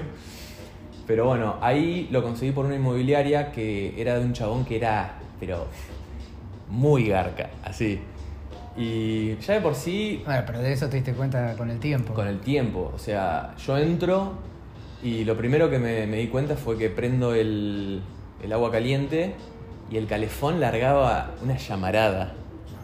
Pero 1.06 1.26
bueno, 1.26 1.54
ahí 1.60 2.08
lo 2.10 2.20
conseguí 2.22 2.50
por 2.50 2.66
una 2.66 2.74
inmobiliaria 2.74 3.52
que 3.52 3.94
era 4.00 4.18
de 4.18 4.24
un 4.24 4.32
chabón 4.32 4.64
que 4.64 4.76
era, 4.76 5.14
pero 5.38 5.66
muy 6.68 7.06
garca, 7.08 7.48
así. 7.64 8.00
Y 8.76 9.36
ya 9.36 9.54
de 9.54 9.60
por 9.60 9.74
sí, 9.76 10.22
Bueno, 10.26 10.42
pero 10.46 10.58
de 10.58 10.72
eso 10.72 10.88
te 10.88 10.96
diste 10.96 11.12
cuenta 11.12 11.54
con 11.56 11.70
el 11.70 11.78
tiempo. 11.78 12.12
con 12.12 12.26
el 12.26 12.40
tiempo, 12.40 12.90
o 12.94 12.98
sea, 12.98 13.54
yo 13.64 13.78
entro 13.78 14.32
y 15.02 15.24
lo 15.24 15.36
primero 15.36 15.70
que 15.70 15.78
me, 15.78 16.06
me 16.08 16.16
di 16.16 16.26
cuenta 16.26 16.56
fue 16.56 16.76
que 16.76 16.90
prendo 16.90 17.34
el, 17.34 18.02
el 18.42 18.52
agua 18.52 18.70
caliente 18.72 19.34
y 19.90 19.96
el 19.96 20.06
calefón 20.06 20.60
largaba 20.60 21.30
una 21.42 21.56
llamarada 21.56 22.34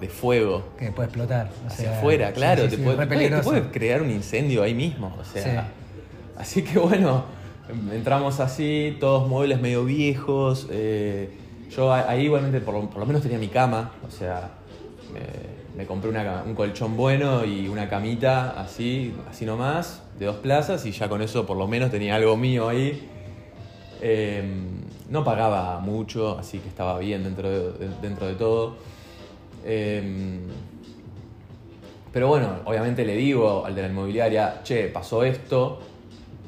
de 0.05 0.09
fuego 0.09 0.63
Que 0.79 0.91
puede 0.93 1.09
explotar. 1.09 1.51
o 1.65 1.67
hacia 1.67 1.89
sea, 1.91 1.99
afuera, 1.99 2.33
claro, 2.33 2.63
sí, 2.65 2.71
te, 2.71 2.77
sí, 2.77 2.83
puede, 2.83 2.99
te 3.07 3.71
crear 3.71 4.03
un 4.03 4.11
incendio 4.11 4.63
ahí 4.63 4.75
mismo, 4.75 5.15
o 5.21 5.25
sea. 5.25 5.43
Sí. 5.43 5.69
Así 6.37 6.63
que 6.63 6.79
bueno, 6.79 7.25
entramos 7.93 8.41
así, 8.41 8.97
todos 9.01 9.29
muebles 9.29 9.61
medio 9.61 9.85
viejos. 9.85 10.67
eh, 10.71 11.31
yo 11.75 11.93
ahí 11.93 12.25
igualmente 12.27 12.61
por 12.61 12.75
lo, 12.75 12.89
por 12.91 12.99
lo 13.01 13.07
menos 13.07 13.23
tenía 13.23 13.39
mi 13.39 13.49
cama, 13.49 13.93
o 14.07 14.11
sea, 14.11 14.51
me, 15.13 15.21
me 15.83 15.87
compré 15.87 16.09
una 16.11 16.43
un 16.47 16.55
colchón 16.55 16.97
bueno 16.97 17.45
y 17.45 17.67
una 17.69 17.89
camita 17.89 18.51
así, 18.61 19.13
así 19.29 19.45
nomás, 19.45 20.03
de 20.19 20.27
dos 20.27 20.37
plazas, 20.37 20.87
y 20.87 20.93
ya 20.93 21.09
con 21.09 21.21
eso 21.23 21.47
por 21.47 21.57
lo 21.57 21.67
menos 21.67 21.91
tenía 21.91 22.15
algo 22.15 22.37
mío 22.37 22.69
ahí. 22.69 23.09
Eh, 24.01 24.45
no 25.09 25.25
pagaba 25.25 25.81
mucho, 25.81 26.39
así 26.39 26.59
que 26.59 26.69
estaba 26.69 26.99
bien 26.99 27.25
dentro 27.25 27.49
de, 27.49 27.73
de- 27.73 27.95
dentro 28.03 28.27
de 28.27 28.35
todo. 28.35 28.77
Eh, 29.65 30.39
pero 32.13 32.29
bueno, 32.29 32.61
obviamente 32.65 33.05
le 33.05 33.17
digo 33.17 33.65
al 33.67 33.75
de 33.75 33.83
la 33.83 33.89
inmobiliaria, 33.89 34.61
che, 34.63 34.85
pasó 34.87 35.25
esto, 35.25 35.81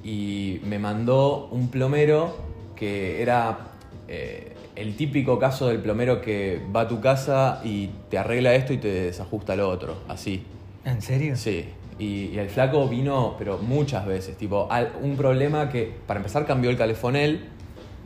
y 0.05 0.61
me 0.65 0.79
mandó 0.79 1.49
un 1.51 1.69
plomero 1.71 2.37
que 2.77 3.21
era 3.21 3.59
eh, 4.07 4.53
el 4.77 4.95
típico 4.97 5.39
caso 5.41 5.67
del 5.69 5.81
plomero 5.81 6.21
que 6.21 6.61
va 6.75 6.83
a 6.83 6.89
tu 6.89 7.01
casa 7.01 7.61
y 7.65 7.91
te 8.09 8.17
arregla 8.19 8.55
esto 8.55 8.73
y 8.73 8.79
te 8.79 8.89
desajusta 8.89 9.57
lo 9.57 9.69
otro, 9.69 9.97
así. 10.09 10.45
¿En 10.85 11.03
serio? 11.03 11.35
Sí. 11.35 11.65
Y, 11.99 12.27
y 12.27 12.39
el 12.39 12.49
flaco 12.51 12.87
vino, 12.87 13.35
pero 13.39 13.59
muchas 13.59 14.07
veces, 14.07 14.37
tipo, 14.37 14.69
al- 14.71 14.93
un 15.03 15.17
problema 15.17 15.69
que, 15.71 15.93
para 16.07 16.19
empezar, 16.21 16.47
cambió 16.47 16.71
el 16.71 16.77
calefonel. 16.77 17.49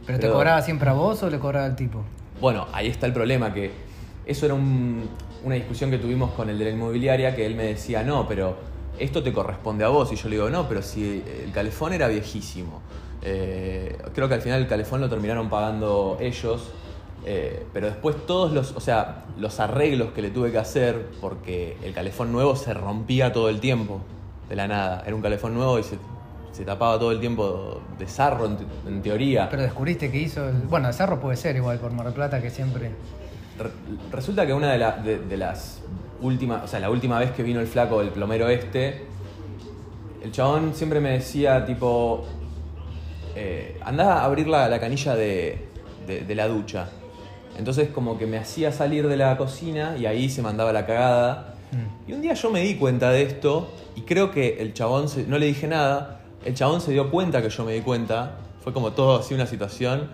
¿Pero 0.07 0.19
te 0.19 0.31
cobraba 0.31 0.63
siempre 0.63 0.89
a 0.89 0.93
vos 0.95 1.23
o 1.25 1.29
le 1.29 1.39
cobraba 1.39 1.67
al 1.67 1.77
tipo? 1.77 2.03
Bueno, 2.41 2.67
ahí 2.73 2.87
está 2.87 3.07
el 3.07 3.13
problema, 3.13 3.53
que 3.53 3.71
eso 4.31 4.47
era 4.47 4.55
un- 4.55 5.09
una 5.45 5.55
discusión 5.55 5.91
que 5.91 5.99
tuvimos 5.99 6.31
con 6.33 6.49
el 6.51 6.59
de 6.59 6.65
la 6.67 6.71
inmobiliaria, 6.71 7.35
que 7.35 7.45
él 7.47 7.55
me 7.55 7.65
decía, 7.65 8.03
no, 8.03 8.27
pero 8.29 8.57
esto 8.99 9.23
te 9.23 9.33
corresponde 9.33 9.85
a 9.85 9.89
vos. 9.89 10.13
Y 10.13 10.17
yo 10.17 10.29
le 10.29 10.37
digo, 10.37 10.51
no, 10.51 10.69
pero 10.69 10.83
si 10.83 11.23
el 11.45 11.51
calefón 11.53 11.93
era 11.95 12.09
viejísimo. 12.09 12.81
Eh, 13.23 13.99
creo 14.15 14.29
que 14.29 14.35
al 14.35 14.43
final 14.43 14.61
el 14.61 14.67
calefón 14.69 15.01
lo 15.01 15.09
terminaron 15.09 15.49
pagando 15.49 16.17
ellos. 16.21 16.71
eh, 17.27 17.67
pero 17.75 17.87
después 17.89 18.17
todos 18.27 18.51
los, 18.53 18.73
o 18.73 18.81
sea, 18.81 19.25
los 19.39 19.61
arreglos 19.61 20.13
que 20.13 20.23
le 20.23 20.31
tuve 20.31 20.51
que 20.53 20.57
hacer, 20.57 21.07
porque 21.21 21.77
el 21.83 21.93
calefón 21.93 22.33
nuevo 22.33 22.57
se 22.57 22.73
rompía 22.73 23.31
todo 23.31 23.51
el 23.51 23.61
tiempo, 23.61 24.01
de 24.49 24.57
la 24.57 24.67
nada. 24.67 25.03
Era 25.07 25.15
un 25.15 25.21
calefón 25.21 25.53
nuevo 25.53 25.79
y 25.79 25.83
se, 25.83 25.99
tapaba 26.65 26.99
todo 26.99 27.11
el 27.13 27.21
tiempo 27.21 27.81
de 27.99 28.07
sarro, 28.09 28.47
en, 28.47 28.57
te- 28.57 28.65
en 28.89 29.03
teoría. 29.03 29.49
Pero 29.51 29.63
descubriste 29.63 30.11
que 30.11 30.17
hizo. 30.19 30.43
Bueno, 30.71 30.89
el 30.89 30.95
cerro 30.95 31.21
puede 31.21 31.37
ser 31.37 31.57
igual 31.57 31.79
por 31.79 31.91
Mar 31.93 32.11
Plata 32.15 32.41
que 32.41 32.49
siempre. 32.51 32.91
Re- 33.61 33.71
Resulta 34.11 34.47
que 34.47 34.53
una 34.55 34.73
de, 34.73 34.79
la- 34.79 34.97
de- 34.97 35.19
de 35.19 35.37
las 35.37 35.81
últimas, 36.21 36.65
o 36.65 36.67
sea, 36.67 36.81
la 36.81 36.91
última 36.91 37.19
vez 37.19 37.31
que 37.33 37.43
vino 37.43 37.61
el 37.61 37.67
flaco, 37.67 38.01
el 38.01 38.09
plomero 38.09 38.49
este, 38.49 39.05
el 40.23 40.33
chabón 40.33 40.73
siempre 40.75 41.01
me 41.01 41.11
decía, 41.11 41.65
tipo, 41.65 42.25
eh, 43.37 43.79
andá 43.85 44.21
a 44.21 44.25
abrir 44.25 44.49
la, 44.49 44.69
la 44.69 44.81
canilla 44.81 45.15
de, 45.15 45.67
de- 46.07 46.21
de 46.23 46.35
la 46.35 46.49
ducha. 46.49 46.89
Entonces 47.59 47.89
como 47.91 48.19
que 48.19 48.27
me 48.27 48.39
hacía 48.39 48.73
salir 48.73 49.07
de 49.09 49.17
la 49.17 49.37
cocina 49.37 49.97
y 49.99 50.07
ahí 50.07 50.29
se 50.31 50.41
mandaba 50.43 50.73
la 50.73 50.87
cagada. 50.87 51.55
Mm. 51.73 52.11
Y 52.11 52.13
un 52.15 52.23
día 52.23 52.35
yo 52.35 52.51
me 52.51 52.61
di 52.61 52.75
cuenta 52.77 53.11
de 53.11 53.23
esto 53.23 53.71
y 53.97 54.03
creo 54.03 54.31
que 54.31 54.61
el 54.61 54.73
chabón, 54.75 55.09
se- 55.09 55.25
no 55.27 55.39
le 55.39 55.47
dije 55.47 55.67
nada, 55.69 56.21
el 56.45 56.55
chabón 56.55 56.81
se 56.81 56.93
dio 56.93 57.11
cuenta 57.11 57.43
que 57.43 57.51
yo 57.51 57.65
me 57.65 57.73
di 57.75 57.81
cuenta, 57.81 58.37
fue 58.63 58.73
como 58.73 58.93
todo 58.93 59.19
así 59.19 59.35
una 59.35 59.47
situación, 59.47 60.09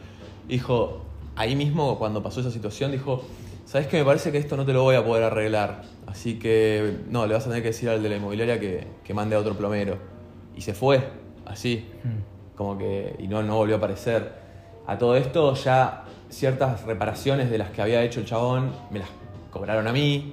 dijo, 0.49 1.03
ahí 1.37 1.55
mismo 1.57 1.99
cuando 1.99 2.23
pasó 2.23 2.41
esa 2.41 2.51
situación, 2.51 2.91
dijo, 2.93 3.23
¿sabes 3.65 3.87
qué? 3.87 3.99
Me 3.99 4.05
parece 4.05 4.33
que 4.33 4.39
esto 4.39 4.57
no 4.57 4.65
te 4.65 4.73
lo 4.73 4.83
voy 4.83 4.97
a 4.97 5.05
poder 5.05 5.25
arreglar, 5.25 5.83
así 6.07 6.39
que 6.39 6.99
no, 7.09 7.27
le 7.27 7.35
vas 7.35 7.45
a 7.45 7.49
tener 7.49 7.63
que 7.63 7.69
decir 7.69 7.89
al 7.89 8.03
de 8.03 8.09
la 8.09 8.17
inmobiliaria 8.17 8.59
que, 8.61 8.87
que 9.05 9.15
mande 9.15 9.37
a 9.37 9.39
otro 9.39 9.55
plomero. 9.55 9.99
Y 10.57 10.63
se 10.63 10.73
fue, 10.75 11.07
así, 11.45 11.87
Mm. 12.05 12.57
como 12.57 12.79
que, 12.79 13.15
y 13.19 13.29
no, 13.29 13.43
no 13.43 13.57
volvió 13.57 13.75
a 13.75 13.79
aparecer. 13.79 14.33
A 14.87 14.97
todo 14.99 15.17
esto 15.17 15.55
ya 15.55 16.05
ciertas 16.31 16.83
reparaciones 16.85 17.51
de 17.51 17.59
las 17.59 17.71
que 17.71 17.83
había 17.83 18.03
hecho 18.03 18.21
el 18.21 18.27
chabón 18.27 18.71
me 18.91 19.01
las 19.01 19.09
cobraron 19.53 19.87
a 19.87 19.93
mí. 19.93 20.33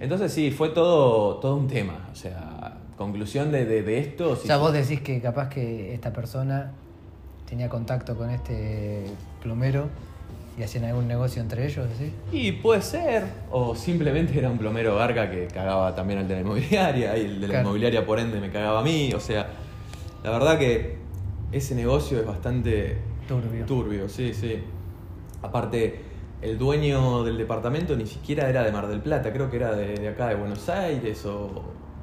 Entonces 0.00 0.32
sí, 0.32 0.50
fue 0.50 0.68
todo, 0.70 1.36
todo 1.36 1.56
un 1.56 1.68
tema. 1.68 2.06
O 2.12 2.14
sea, 2.14 2.76
conclusión 2.98 3.50
de, 3.52 3.64
de- 3.64 3.82
de 3.82 3.98
esto. 3.98 4.30
O 4.32 4.36
sea, 4.36 4.56
sí. 4.56 4.60
vos 4.60 4.72
decís 4.72 5.00
que 5.00 5.20
capaz 5.20 5.48
que 5.48 5.94
esta 5.94 6.12
persona 6.12 6.72
tenía 7.48 7.68
contacto 7.68 8.16
con 8.16 8.30
este 8.30 9.04
plomero 9.42 9.88
y 10.56 10.62
hacían 10.62 10.84
algún 10.84 11.08
negocio 11.08 11.42
entre 11.42 11.66
ellos, 11.66 11.86
¿sí? 11.98 12.12
Y 12.30 12.52
puede 12.52 12.80
ser, 12.82 13.24
o 13.50 13.74
simplemente 13.74 14.38
era 14.38 14.48
un 14.50 14.56
plomero 14.58 14.94
garca 14.96 15.30
que 15.30 15.46
cagaba 15.48 15.94
también 15.94 16.20
al 16.20 16.28
de 16.28 16.34
la 16.36 16.40
inmobiliaria, 16.42 17.16
y 17.18 17.22
el 17.22 17.40
de 17.40 17.48
la 17.48 17.52
Claro. 17.54 17.62
inmobiliaria 17.68 18.06
por 18.06 18.18
ende 18.20 18.40
me 18.40 18.50
cagaba 18.50 18.80
a 18.80 18.82
mí. 18.84 19.12
O 19.14 19.20
sea, 19.20 19.48
la 20.22 20.30
verdad 20.30 20.58
que 20.58 20.96
ese 21.52 21.74
negocio 21.74 22.20
es 22.20 22.26
bastante 22.26 22.98
Turbio. 23.26 23.64
Turbio, 23.66 24.08
sí, 24.08 24.32
sí. 24.34 24.62
Aparte, 25.42 26.00
el 26.42 26.56
dueño 26.58 27.24
del 27.24 27.36
departamento 27.38 27.96
ni 27.96 28.06
siquiera 28.06 28.48
era 28.48 28.62
de 28.62 28.70
Mar 28.70 28.86
del 28.86 29.00
Plata, 29.00 29.32
creo 29.32 29.50
que 29.50 29.56
era 29.56 29.74
de, 29.74 29.94
de 29.96 30.08
acá 30.08 30.28
de 30.28 30.34
Buenos 30.36 30.68
Aires, 30.68 31.24
o, 31.26 31.46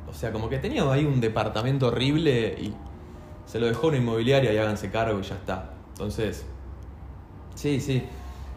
o 0.10 0.14
sea, 0.14 0.32
como 0.32 0.50
que 0.50 0.58
tenía 0.58 0.90
ahí 0.92 1.06
un 1.06 1.22
departamento 1.22 1.88
horrible 1.88 2.56
y 2.60 2.74
se 3.46 3.60
lo 3.60 3.68
dejó 3.68 3.88
una 3.88 3.98
inmobiliaria 3.98 4.52
y 4.52 4.58
háganse 4.58 4.90
cargo 4.90 5.20
y 5.20 5.24
ya 5.24 5.36
está. 5.36 5.72
Entonces, 5.94 6.46
sí, 7.56 7.80
sí. 7.80 8.04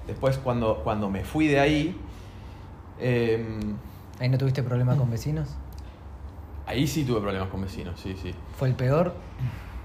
Después 0.07 0.39
cuando, 0.39 0.81
cuando 0.85 1.09
me 1.11 1.25
fui 1.25 1.47
de 1.47 1.61
ahí, 1.61 1.97
em, 3.01 3.77
¿Ahí 4.21 4.29
no 4.29 4.39
tuviste 4.39 4.63
problema 4.63 4.97
con 4.97 5.11
vecinos? 5.11 5.49
ahí 6.67 6.87
sí 6.87 7.05
tuve 7.05 7.21
problemas 7.21 7.49
con 7.49 7.61
vecinos, 7.63 8.01
sí, 8.01 8.17
sí. 8.21 8.35
¿Fue 8.57 8.69
el 8.69 8.75
peor? 8.75 9.15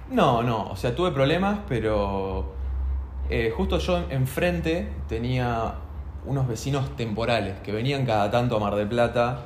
No, 0.10 0.44
no, 0.44 0.70
o 0.70 0.76
sea, 0.76 0.96
tuve 0.96 1.12
problemas, 1.12 1.60
pero 1.68 2.54
eh, 3.30 3.54
justo 3.56 3.80
yo 3.80 4.06
enfrente 4.10 4.88
tenía 5.08 5.74
unos 6.26 6.48
vecinos 6.48 6.96
temporales 6.96 7.60
que 7.62 7.72
venían 7.72 8.06
cada 8.06 8.32
tanto 8.32 8.56
a 8.56 8.60
Mar 8.60 8.76
del 8.76 8.88
Plata, 8.88 9.46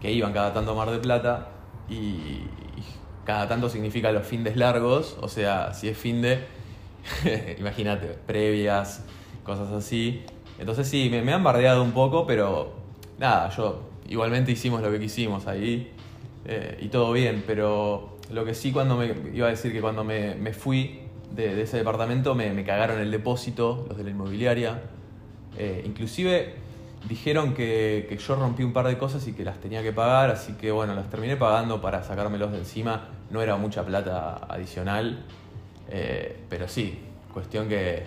que 0.00 0.10
iban 0.12 0.32
cada 0.32 0.52
tanto 0.52 0.72
a 0.72 0.74
Mar 0.74 0.90
del 0.90 1.00
Plata, 1.00 1.48
y, 1.88 1.94
y 1.94 2.84
cada 3.24 3.46
tanto 3.48 3.68
significa 3.68 4.10
los 4.12 4.26
findes 4.26 4.56
largos, 4.56 5.16
o 5.20 5.28
sea, 5.28 5.72
si 5.74 5.88
es 5.88 5.96
fin 5.96 6.22
de, 6.22 6.44
imagínate, 7.58 8.18
previas, 8.26 9.04
cosas 9.44 9.70
así. 9.72 10.22
Entonces 10.58 10.88
sí, 10.88 11.08
me, 11.10 11.22
me 11.22 11.32
han 11.32 11.44
bardeado 11.44 11.82
un 11.82 11.92
poco, 11.92 12.26
pero 12.26 12.72
nada, 13.18 13.50
yo 13.50 13.82
igualmente 14.08 14.52
hicimos 14.52 14.82
lo 14.82 14.90
que 14.90 15.00
quisimos 15.00 15.46
ahí 15.46 15.92
eh, 16.44 16.78
y 16.80 16.88
todo 16.88 17.12
bien, 17.12 17.42
pero 17.46 18.18
lo 18.30 18.44
que 18.44 18.54
sí 18.54 18.72
cuando 18.72 18.96
me 18.96 19.14
iba 19.32 19.46
a 19.46 19.50
decir 19.50 19.72
que 19.72 19.80
cuando 19.80 20.04
me, 20.04 20.34
me 20.34 20.52
fui 20.52 21.00
de, 21.34 21.62
ese 21.62 21.78
departamento 21.78 22.34
me, 22.34 22.52
me 22.52 22.64
cagaron 22.64 23.00
el 23.00 23.10
depósito, 23.10 23.86
los 23.88 23.96
de 23.96 24.04
la 24.04 24.10
inmobiliaria. 24.10 24.82
Eh, 25.56 25.82
inclusive 25.86 26.54
dijeron 27.08 27.54
que, 27.54 28.06
que 28.08 28.16
yo 28.16 28.34
rompí 28.36 28.62
un 28.62 28.72
par 28.72 28.86
de 28.86 28.98
cosas 28.98 29.26
y 29.28 29.32
que 29.32 29.44
las 29.44 29.58
tenía 29.58 29.82
que 29.82 29.92
pagar, 29.92 30.30
así 30.30 30.54
que 30.54 30.70
bueno, 30.70 30.94
las 30.94 31.10
terminé 31.10 31.36
pagando 31.36 31.80
para 31.80 32.02
sacármelos 32.02 32.52
de 32.52 32.58
encima. 32.58 33.08
No 33.30 33.42
era 33.42 33.56
mucha 33.56 33.84
plata 33.84 34.40
adicional, 34.48 35.24
eh, 35.90 36.36
pero 36.48 36.68
sí, 36.68 36.98
cuestión 37.32 37.68
que 37.68 38.04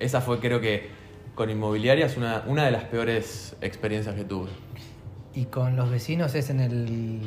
esa 0.00 0.20
fue 0.20 0.40
creo 0.40 0.60
que 0.60 0.88
con 1.34 1.50
inmobiliarias 1.50 2.16
una, 2.16 2.44
una 2.46 2.64
de 2.64 2.70
las 2.70 2.84
peores 2.84 3.56
experiencias 3.60 4.14
que 4.14 4.24
tuve. 4.24 4.50
Y 5.34 5.46
con 5.46 5.74
los 5.76 5.90
vecinos 5.90 6.34
es 6.34 6.50
en 6.50 6.60
el 6.60 7.20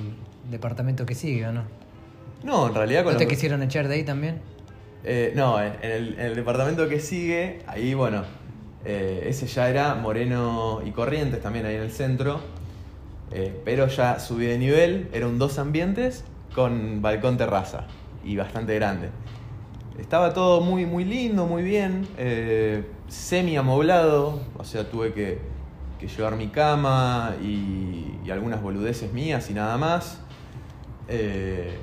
departamento 0.50 1.06
que 1.06 1.14
sigue, 1.16 1.46
¿o 1.48 1.52
no? 1.52 1.64
No, 2.44 2.68
en 2.68 2.76
realidad 2.76 3.04
con 3.04 3.14
¿No 3.14 3.18
te 3.20 3.26
los- 3.26 3.34
quisieron 3.34 3.62
echar 3.64 3.88
de 3.88 3.96
ahí 3.96 4.04
también? 4.04 4.40
Eh, 5.04 5.34
no, 5.36 5.62
en 5.62 5.74
en 5.82 5.92
el, 5.92 6.14
en 6.14 6.20
el 6.28 6.36
departamento 6.36 6.88
que 6.88 7.00
sigue, 7.00 7.60
ahí 7.68 7.94
bueno, 7.94 8.24
eh, 8.86 9.26
ese 9.28 9.48
ya 9.48 9.70
era 9.70 9.96
Moreno 9.96 10.82
y 10.86 10.92
Corrientes, 10.92 11.42
también 11.42 11.66
ahí 11.66 11.76
en 11.76 11.82
el 11.82 11.92
centro. 11.92 12.40
Eh, 13.32 13.60
pero 13.66 13.88
ya 13.88 14.20
subí 14.20 14.46
de 14.46 14.58
nivel, 14.58 15.10
era 15.12 15.28
un 15.28 15.38
dos 15.38 15.60
ambientes 15.60 16.24
con 16.56 17.02
balcón 17.02 17.36
terraza 17.38 17.86
y 18.24 18.38
bastante 18.38 18.74
grande. 18.76 19.10
Estaba 20.00 20.34
todo 20.34 20.62
muy, 20.62 20.86
muy 20.86 21.04
lindo, 21.06 21.46
muy 21.48 21.64
bien, 21.64 22.08
eh, 22.18 22.86
semi 23.08 23.58
amoblado, 23.58 24.40
o 24.58 24.64
sea, 24.64 24.90
tuve 24.90 25.12
que, 25.14 25.40
que 26.00 26.08
llevar 26.08 26.36
mi 26.36 26.48
cama 26.48 27.36
y, 27.42 28.16
y 28.24 28.30
algunas 28.32 28.62
boludeces 28.62 29.12
mías 29.12 29.50
y 29.50 29.54
nada 29.54 29.78
más. 29.78 30.22
Eh, 31.08 31.78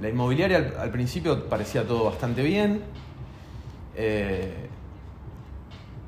la 0.00 0.08
inmobiliaria 0.08 0.56
al, 0.58 0.74
al 0.78 0.90
principio 0.90 1.48
parecía 1.48 1.84
todo 1.86 2.04
bastante 2.04 2.42
bien. 2.42 2.82
eh, 3.96 4.66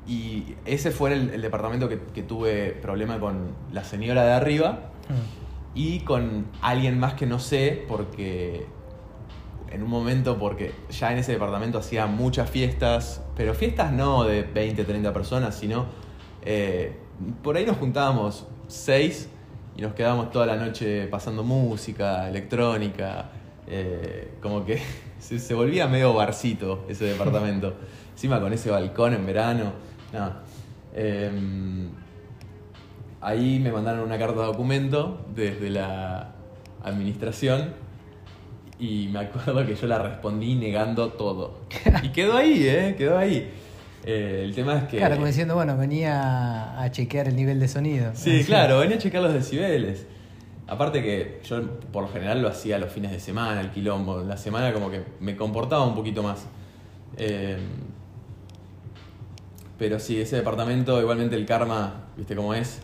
y 0.05 0.55
ese 0.65 0.91
fue 0.91 1.13
el, 1.13 1.29
el 1.29 1.41
departamento 1.41 1.87
que, 1.87 1.97
que 2.13 2.23
tuve 2.23 2.71
problema 2.81 3.19
con 3.21 3.51
la 3.71 3.83
señora 3.83 4.23
de 4.25 4.33
arriba 4.33 4.89
Mm. 5.09 5.77
y 5.77 5.99
con 5.99 6.45
alguien 6.61 6.97
más 6.97 7.13
que 7.15 7.25
no 7.25 7.37
sé, 7.39 7.83
porque 7.89 8.65
en 9.73 9.83
un 9.83 9.89
momento, 9.89 10.37
porque 10.37 10.71
ya 10.89 11.11
en 11.11 11.17
ese 11.17 11.33
departamento 11.33 11.77
hacía 11.77 12.05
muchas 12.05 12.49
fiestas, 12.49 13.21
pero 13.35 13.53
fiestas 13.53 13.91
no 13.91 14.23
de 14.23 14.43
20, 14.43 14.83
30 14.83 15.13
personas, 15.13 15.55
sino 15.55 15.85
eh, 16.43 16.95
por 17.41 17.57
ahí 17.57 17.65
nos 17.65 17.77
juntábamos 17.77 18.47
seis 18.67 19.29
y 19.75 19.81
nos 19.81 19.93
quedábamos 19.93 20.31
toda 20.31 20.45
la 20.45 20.55
noche 20.55 21.07
pasando 21.07 21.43
música, 21.43 22.29
electrónica, 22.29 23.29
eh, 23.67 24.35
como 24.41 24.65
que 24.65 24.81
se, 25.19 25.39
se 25.39 25.53
volvía 25.53 25.87
medio 25.87 26.13
barcito 26.13 26.85
ese 26.87 27.05
departamento, 27.05 27.73
encima 28.11 28.39
con 28.39 28.53
ese 28.53 28.69
balcón 28.69 29.13
en 29.13 29.25
verano, 29.25 29.73
nada. 30.11 30.43
Em, 30.95 31.89
Ahí 33.23 33.57
me 33.57 33.71
mandaron 33.71 34.01
una 34.01 34.19
carta 34.19 34.41
de 34.41 34.47
documento 34.47 35.25
desde 35.33 35.69
la 35.69 36.33
administración 36.83 37.73
y 38.79 39.07
me 39.11 39.19
acuerdo 39.19 39.65
que 39.65 39.75
yo 39.75 39.87
la 39.87 39.99
respondí 39.99 40.55
negando 40.55 41.09
todo. 41.09 41.61
Y 42.03 42.09
quedó 42.09 42.37
ahí, 42.37 42.67
¿eh? 42.67 42.95
Quedó 42.97 43.17
ahí. 43.17 43.51
Eh, 44.05 44.41
el 44.43 44.53
tema 44.53 44.79
es 44.79 44.83
que... 44.85 44.97
Claro, 44.97 45.15
como 45.15 45.27
diciendo, 45.27 45.55
bueno, 45.55 45.77
venía 45.77 46.81
a 46.81 46.91
chequear 46.91 47.27
el 47.27 47.35
nivel 47.35 47.59
de 47.59 47.67
sonido. 47.67 48.11
Sí, 48.15 48.37
Así. 48.37 48.45
claro, 48.45 48.79
venía 48.79 48.97
a 48.97 48.99
checar 48.99 49.21
los 49.21 49.33
decibeles. 49.33 50.05
Aparte 50.67 51.01
que 51.01 51.39
yo 51.43 51.61
por 51.91 52.03
lo 52.03 52.09
general 52.09 52.41
lo 52.41 52.47
hacía 52.47 52.77
los 52.79 52.91
fines 52.91 53.11
de 53.11 53.19
semana, 53.19 53.61
el 53.61 53.71
quilombo. 53.71 54.21
La 54.21 54.37
semana 54.37 54.73
como 54.73 54.89
que 54.89 55.03
me 55.19 55.35
comportaba 55.35 55.85
un 55.85 55.95
poquito 55.95 56.23
más. 56.23 56.45
Eh, 57.17 57.57
pero 59.77 59.99
sí, 59.99 60.19
ese 60.19 60.37
departamento, 60.37 60.99
igualmente 61.01 61.35
el 61.35 61.45
karma, 61.45 62.05
viste 62.15 62.35
cómo 62.35 62.53
es, 62.53 62.81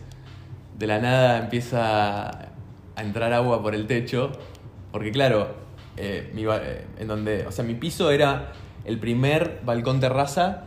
de 0.78 0.86
la 0.86 0.98
nada 0.98 1.38
empieza 1.38 2.28
a 2.28 3.02
entrar 3.02 3.32
agua 3.32 3.62
por 3.62 3.74
el 3.74 3.86
techo. 3.86 4.32
Porque 4.92 5.12
claro, 5.12 5.54
eh, 6.00 6.30
mi 6.34 6.44
eh, 6.44 6.86
en 6.98 7.06
donde, 7.08 7.46
o 7.46 7.52
sea, 7.52 7.64
mi 7.64 7.74
piso 7.74 8.10
era 8.10 8.52
el 8.84 8.98
primer 8.98 9.60
balcón 9.64 10.00
terraza 10.00 10.64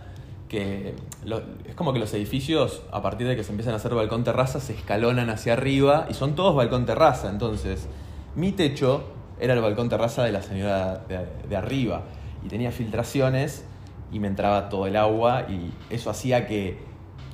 que 0.49 0.93
lo- 1.25 1.41
es 1.67 1.73
como 1.75 1.93
que 1.93 1.99
los 1.99 2.13
edificios, 2.13 2.83
a 2.91 3.01
partir 3.01 3.27
de 3.27 3.35
que 3.35 3.43
se 3.43 3.51
empiezan 3.51 3.73
a 3.73 3.77
hacer 3.77 3.93
balcón 3.95 4.23
terraza, 4.23 4.59
se 4.59 4.73
escalonan 4.73 5.29
hacia 5.31 5.53
arriba 5.53 6.05
y 6.09 6.13
son 6.13 6.35
todos 6.35 6.55
balcón 6.55 6.85
terraza. 6.85 7.29
Entonces, 7.29 7.87
mi 8.35 8.51
techo 8.51 9.03
era 9.39 9.53
el 9.55 9.61
balcón 9.61 9.89
terraza 9.89 10.23
de 10.23 10.31
la 10.31 10.41
señora 10.43 10.99
de, 11.09 11.25
de 11.49 11.55
arriba 11.55 12.03
y 12.45 12.49
tenía 12.49 12.71
filtraciones 12.71 13.65
y 14.11 14.19
me 14.19 14.27
entraba 14.27 14.69
todo 14.69 14.85
el 14.85 14.95
agua 14.95 15.47
y 15.49 15.71
eso 15.93 16.11
hacía 16.11 16.45
que 16.45 16.77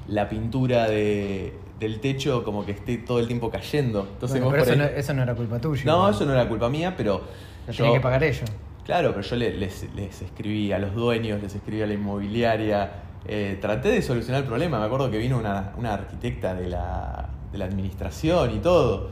la 0.07 0.29
pintura 0.29 0.87
de- 0.87 1.53
del 1.79 1.99
techo 1.99 2.43
como 2.45 2.65
que 2.65 2.71
esté 2.71 2.97
todo 2.97 3.19
el 3.19 3.27
tiempo 3.27 3.49
cayendo. 3.49 4.07
Entonces, 4.13 4.39
Bueno, 4.41 4.51
pero 4.51 4.63
eso 4.63 4.75
no, 4.77 4.83
ahí- 4.85 4.91
eso 4.95 5.13
no 5.13 5.23
era 5.23 5.35
culpa 5.35 5.59
tuya. 5.59 5.83
no, 5.85 6.09
eso 6.09 6.25
no 6.25 6.31
era 6.33 6.47
culpa 6.47 6.69
mía, 6.69 6.93
pero 6.95 7.21
Yo- 7.71 7.83
tenía 7.85 7.99
que 7.99 8.03
pagar 8.03 8.23
ellos. 8.23 8.49
Claro, 8.85 9.09
pero 9.09 9.21
yo 9.21 9.35
le- 9.35 9.53
les, 9.57 9.87
les 9.95 10.21
escribí 10.21 10.71
a 10.71 10.79
los 10.79 10.95
dueños, 10.95 11.41
les 11.41 11.53
escribí 11.53 11.81
a 11.81 11.87
la 11.87 11.93
inmobiliaria, 11.93 12.91
eh, 13.27 13.57
traté 13.61 13.89
de 13.89 14.01
solucionar 14.01 14.41
el 14.41 14.47
problema. 14.47 14.79
Me 14.79 14.85
acuerdo 14.85 15.11
que 15.11 15.17
vino 15.19 15.37
una, 15.37 15.73
una 15.77 15.93
arquitecta 15.93 16.55
de 16.55 16.67
la, 16.69 17.29
de 17.51 17.57
la 17.57 17.65
administración 17.65 18.55
y 18.55 18.59
todo. 18.59 19.11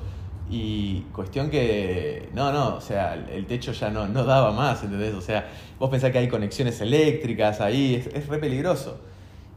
Y 0.49 1.01
cuestión 1.13 1.49
que, 1.49 2.29
no, 2.33 2.51
no, 2.53 2.75
o 2.77 2.81
sea, 2.81 3.13
el- 3.15 3.29
el 3.29 3.45
techo 3.45 3.73
ya 3.73 3.89
no, 3.89 4.07
no 4.07 4.23
daba 4.23 4.51
más, 4.51 4.81
¿entendés? 4.83 5.13
O 5.13 5.21
sea, 5.21 5.47
vos 5.77 5.89
pensás 5.89 6.11
que 6.11 6.17
hay 6.19 6.27
conexiones 6.29 6.79
eléctricas 6.81 7.59
ahí, 7.61 7.95
es, 7.95 8.07
es 8.07 8.27
re 8.27 8.37
peligroso. 8.39 8.99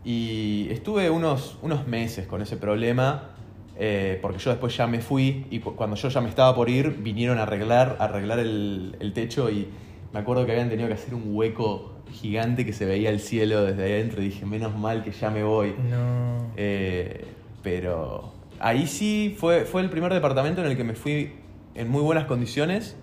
Y 0.04 0.68
estuve 0.70 1.10
unos, 1.10 1.58
unos 1.62 1.86
meses 1.86 2.26
con 2.26 2.42
ese 2.42 2.56
problema, 2.56 3.30
eh, 3.82 4.18
porque 4.20 4.38
yo 4.38 4.50
después 4.50 4.76
ya 4.76 4.86
me 4.86 5.00
fui 5.00 5.46
y 5.50 5.58
cu- 5.60 5.74
cuando 5.74 5.96
yo 5.96 6.08
ya 6.10 6.20
me 6.20 6.28
estaba 6.28 6.54
por 6.54 6.68
ir, 6.68 6.98
vinieron 7.02 7.38
a 7.38 7.44
arreglar, 7.44 7.96
a 7.98 8.04
arreglar 8.04 8.38
el, 8.38 8.94
el 9.00 9.12
techo 9.14 9.50
y 9.50 9.68
me 10.12 10.20
acuerdo 10.20 10.44
que 10.44 10.52
habían 10.52 10.68
tenido 10.68 10.86
que 10.86 10.94
hacer 10.94 11.14
un 11.14 11.22
hueco 11.34 11.92
gigante 12.12 12.66
que 12.66 12.72
se 12.74 12.84
veía 12.84 13.08
el 13.10 13.20
cielo 13.20 13.64
desde 13.64 13.82
ahí 13.84 13.92
adentro 13.92 14.20
y 14.20 14.26
dije, 14.26 14.44
menos 14.44 14.76
mal 14.76 15.02
que 15.02 15.12
ya 15.12 15.30
me 15.30 15.42
voy. 15.44 15.74
No. 15.88 16.50
Eh, 16.56 17.24
pero 17.62 18.32
ahí 18.58 18.86
sí 18.86 19.34
fue, 19.38 19.64
fue 19.64 19.80
el 19.80 19.88
primer 19.88 20.12
departamento 20.12 20.60
en 20.60 20.66
el 20.66 20.76
que 20.76 20.84
me 20.84 20.94
fui 20.94 21.32
en 21.74 21.88
muy 21.88 22.02
buenas 22.02 22.24
condiciones, 22.26 22.96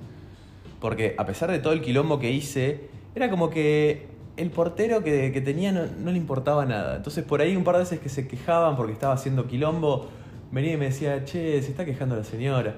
porque 0.80 1.16
a 1.18 1.26
pesar 1.26 1.50
de 1.52 1.60
todo 1.60 1.74
el 1.74 1.82
quilombo 1.82 2.20
que 2.20 2.30
hice, 2.32 2.90
era 3.16 3.30
como 3.30 3.50
que 3.50 4.06
el 4.36 4.52
portero 4.52 5.04
que, 5.04 5.32
que 5.32 5.42
tenía 5.42 5.72
no, 5.72 5.82
no 6.00 6.12
le 6.12 6.18
importaba 6.18 6.66
nada. 6.66 6.98
Entonces 6.98 7.24
por 7.24 7.42
ahí 7.42 7.56
un 7.56 7.64
par 7.64 7.76
de 7.76 7.80
veces 7.84 8.00
que 8.00 8.10
se 8.10 8.28
quejaban 8.28 8.76
porque 8.76 8.94
estaba 8.94 9.14
haciendo 9.14 9.48
quilombo, 9.48 10.08
venía 10.52 10.74
y 10.74 10.78
me 10.78 10.86
decía, 10.86 11.24
che, 11.26 11.62
se 11.62 11.70
está 11.70 11.86
quejando 11.86 12.16
la 12.16 12.24
señora. 12.24 12.76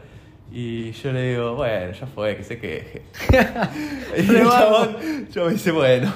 Y 0.52 0.92
yo 0.94 1.12
le 1.12 1.30
digo, 1.32 1.56
bueno, 1.56 1.92
ya 1.92 2.08
fue, 2.08 2.36
que 2.36 2.44
se 2.44 2.58
queje. 2.60 3.04
y 4.18 4.36
el 4.36 4.44
chabón, 4.44 4.98
yo 5.32 5.46
me 5.46 5.52
dice, 5.54 5.72
bueno, 5.72 6.12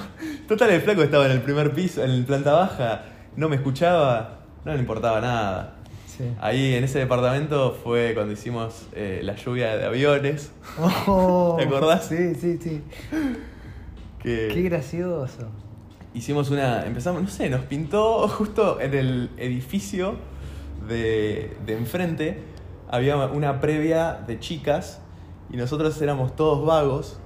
total 0.47 0.71
el 0.71 0.81
flaco 0.81 1.03
estaba 1.03 1.25
en 1.27 1.33
el 1.33 1.41
primer 1.41 1.71
piso, 1.71 2.03
en 2.03 2.21
la 2.21 2.25
planta 2.25 2.53
baja, 2.53 3.05
no 3.35 3.47
me 3.47 3.57
escuchaba, 3.57 4.39
no 4.65 4.73
le 4.73 4.79
importaba 4.79 5.21
nada. 5.21 5.75
Sí. 6.07 6.23
Ahí 6.41 6.73
en 6.75 6.83
ese 6.83 6.99
departamento 6.99 7.77
fue 7.83 8.13
cuando 8.13 8.33
hicimos 8.33 8.87
eh, 8.93 9.21
la 9.23 9.35
lluvia 9.35 9.77
de 9.77 9.85
aviones. 9.85 10.51
Oh, 10.79 11.55
¿Te 11.59 11.65
acordás? 11.65 12.05
Sí, 12.05 12.35
sí, 12.35 12.57
sí. 12.61 12.81
Que 14.21 14.49
Qué 14.53 14.61
gracioso. 14.63 15.51
hicimos 16.13 16.49
una. 16.49 16.85
Empezamos, 16.85 17.21
no 17.21 17.27
sé, 17.29 17.49
nos 17.49 17.61
pintó 17.65 18.27
justo 18.27 18.79
en 18.79 18.93
el 18.93 19.29
edificio 19.37 20.15
de, 20.87 21.55
de 21.65 21.77
enfrente. 21.77 22.43
Había 22.89 23.17
una 23.17 23.59
previa 23.59 24.19
de 24.27 24.39
chicas 24.39 24.99
y 25.51 25.57
nosotros 25.57 26.01
éramos 26.01 26.35
todos 26.35 26.65
vagos. 26.65 27.19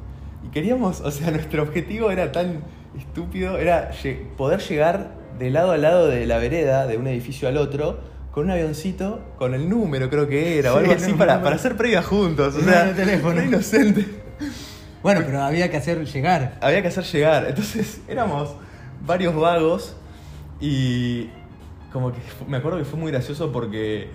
Y 0.45 0.49
queríamos, 0.49 1.01
o 1.01 1.11
sea, 1.11 1.31
nuestro 1.31 1.63
objetivo 1.63 2.11
era 2.11 2.31
tan 2.31 2.61
estúpido, 2.97 3.57
era 3.57 3.91
poder 4.35 4.59
llegar 4.61 5.11
de 5.37 5.49
lado 5.49 5.71
a 5.71 5.77
lado 5.77 6.07
de 6.07 6.25
la 6.25 6.37
vereda, 6.37 6.87
de 6.87 6.97
un 6.97 7.07
edificio 7.07 7.47
al 7.47 7.57
otro, 7.57 7.99
con 8.31 8.45
un 8.45 8.51
avioncito, 8.51 9.23
con 9.37 9.53
el 9.53 9.69
número 9.69 10.09
creo 10.09 10.27
que 10.27 10.59
era, 10.59 10.73
o 10.73 10.75
Sí, 10.75 10.79
algo 10.81 10.93
el 10.93 11.03
así, 11.03 11.13
para, 11.13 11.41
para 11.41 11.55
hacer 11.55 11.75
previa 11.75 12.01
juntos. 12.01 12.55
O 12.55 12.61
sea, 12.61 12.93
teléfono. 12.93 13.43
inocente. 13.43 14.05
Bueno, 15.03 15.21
pero 15.25 15.41
había 15.41 15.69
que 15.69 15.77
hacer 15.77 16.03
llegar. 16.05 16.57
había 16.61 16.81
que 16.81 16.87
hacer 16.89 17.03
llegar. 17.03 17.45
Entonces 17.47 18.01
éramos 18.07 18.49
varios 19.05 19.35
vagos 19.35 19.95
y 20.59 21.29
como 21.91 22.12
que 22.12 22.19
me 22.47 22.58
acuerdo 22.58 22.78
que 22.80 22.86
fue 22.86 23.00
muy 23.00 23.12
gracioso 23.12 23.52
porque 23.52 24.10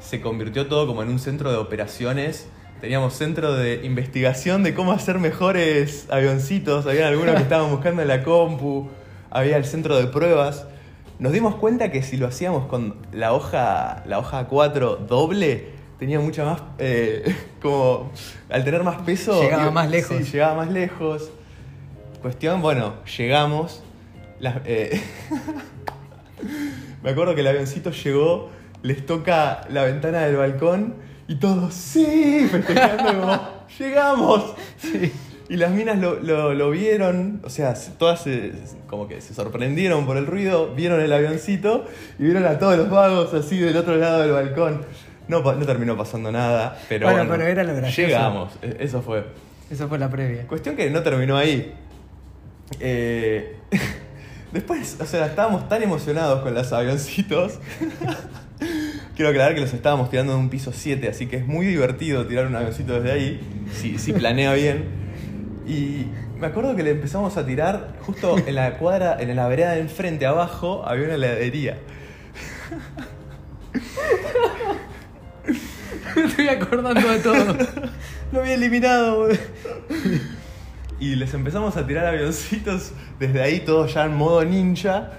se 0.00 0.20
convirtió 0.20 0.66
todo 0.66 0.86
como 0.86 1.02
en 1.02 1.08
un 1.08 1.18
centro 1.18 1.50
de 1.50 1.56
operaciones. 1.58 2.48
Teníamos 2.80 3.14
centro 3.14 3.54
de 3.54 3.84
investigación 3.84 4.62
de 4.62 4.72
cómo 4.74 4.92
hacer 4.92 5.18
mejores 5.18 6.06
avioncitos. 6.10 6.86
Había 6.86 7.08
algunos 7.08 7.34
que 7.34 7.42
estaban 7.48 7.70
buscando 7.70 8.02
en 8.02 8.08
la 8.08 8.22
compu. 8.22 8.88
Había 9.30 9.56
el 9.56 9.64
centro 9.64 9.96
de 9.98 10.06
pruebas. 10.06 10.66
Nos 11.18 11.32
dimos 11.32 11.56
cuenta 11.56 11.90
que 11.90 12.02
si 12.02 12.16
lo 12.16 12.28
hacíamos 12.28 12.66
con 12.66 12.94
la 13.12 13.32
hoja, 13.32 14.04
la 14.06 14.20
hoja 14.20 14.46
4 14.46 14.96
doble, 15.08 15.70
tenía 15.98 16.20
mucha 16.20 16.44
más. 16.44 16.62
eh, 16.78 17.34
como. 17.60 18.12
Al 18.48 18.62
tener 18.64 18.84
más 18.84 19.02
peso. 19.02 19.42
Llegaba 19.42 19.64
iba- 19.64 19.72
más 19.72 19.90
lejos. 19.90 20.16
Sí, 20.18 20.24
llegaba 20.32 20.54
más 20.54 20.70
lejos. 20.70 21.30
Cuestión, 22.22 22.62
bueno, 22.62 22.94
llegamos. 23.18 23.82
Las- 24.38 24.58
eh, 24.64 25.02
me 27.02 27.10
acuerdo 27.10 27.34
que 27.34 27.40
el 27.42 27.46
avioncito 27.46 27.90
llegó, 27.90 28.50
les 28.82 29.04
toca 29.06 29.62
la 29.70 29.84
ventana 29.84 30.20
del 30.20 30.36
balcón 30.36 30.94
y 31.26 31.36
todos, 31.36 31.74
¡sí! 31.74 32.46
Festejando 32.50 33.20
como, 33.20 33.40
¡llegamos! 33.78 34.54
Y 35.50 35.56
las 35.56 35.70
minas 35.70 35.98
lo, 35.98 36.20
lo- 36.20 36.52
lo 36.54 36.70
vieron, 36.70 37.40
o 37.44 37.48
sea, 37.50 37.74
se- 37.74 37.92
todas 37.92 38.22
se- 38.22 38.52
como 38.86 39.08
que 39.08 39.20
se 39.22 39.32
sorprendieron 39.34 40.04
por 40.06 40.16
el 40.18 40.26
ruido, 40.26 40.74
vieron 40.74 41.00
el 41.00 41.12
avioncito 41.12 41.86
y 42.18 42.24
vieron 42.24 42.44
a 42.46 42.58
todos 42.58 42.76
los 42.76 42.90
vagos 42.90 43.32
así 43.34 43.58
del 43.58 43.76
otro 43.76 43.96
lado 43.96 44.20
del 44.20 44.32
balcón. 44.32 44.82
No, 45.26 45.40
no 45.40 45.66
terminó 45.66 45.96
pasando 45.96 46.30
nada, 46.32 46.78
pero 46.88 47.06
Bueno, 47.06 47.24
bueno, 47.26 47.32
pero 47.44 47.48
era 47.50 47.62
lo 47.64 47.74
gracioso. 47.74 48.08
llegamos, 48.08 48.52
e- 48.62 48.76
eso 48.80 49.02
fue. 49.02 49.24
Eso 49.70 49.86
fue 49.88 49.98
la 49.98 50.08
previa. 50.10 50.46
Cuestión 50.46 50.76
que 50.76 50.88
no 50.90 51.02
terminó 51.02 51.36
ahí. 51.36 51.74
Eh, 52.80 53.56
después, 54.52 54.96
o 55.00 55.06
sea, 55.06 55.26
estábamos 55.26 55.68
tan 55.68 55.82
emocionados 55.82 56.42
con 56.42 56.54
los 56.54 56.72
avioncitos. 56.72 57.58
Quiero 59.16 59.30
aclarar 59.30 59.54
que 59.54 59.60
los 59.60 59.72
estábamos 59.72 60.10
tirando 60.10 60.34
de 60.34 60.38
un 60.38 60.48
piso 60.48 60.72
7, 60.72 61.08
así 61.08 61.26
que 61.26 61.36
es 61.36 61.46
muy 61.46 61.66
divertido 61.66 62.26
tirar 62.26 62.46
un 62.46 62.56
avioncito 62.56 63.00
desde 63.00 63.12
ahí, 63.12 63.40
si, 63.72 63.98
si 63.98 64.12
planea 64.12 64.52
bien. 64.54 64.84
Y 65.66 66.06
me 66.38 66.46
acuerdo 66.46 66.76
que 66.76 66.82
le 66.84 66.92
empezamos 66.92 67.36
a 67.36 67.44
tirar 67.44 67.94
justo 68.02 68.36
en 68.38 68.54
la 68.54 68.78
cuadra, 68.78 69.16
en 69.20 69.34
la 69.34 69.48
vereda 69.48 69.72
de 69.72 69.80
enfrente 69.80 70.24
abajo, 70.24 70.84
había 70.86 71.06
una 71.06 71.14
heladería. 71.14 71.78
Me 76.16 76.24
estoy 76.24 76.48
acordando 76.48 77.08
de 77.08 77.18
todo. 77.18 77.56
Lo 78.32 78.40
había 78.40 78.54
eliminado, 78.54 79.18
boludo. 79.18 79.38
Y 81.00 81.14
les 81.14 81.32
empezamos 81.32 81.76
a 81.76 81.86
tirar 81.86 82.06
avioncitos 82.06 82.92
desde 83.20 83.40
ahí, 83.40 83.60
todos 83.60 83.94
ya 83.94 84.04
en 84.04 84.16
modo 84.16 84.44
ninja. 84.44 85.12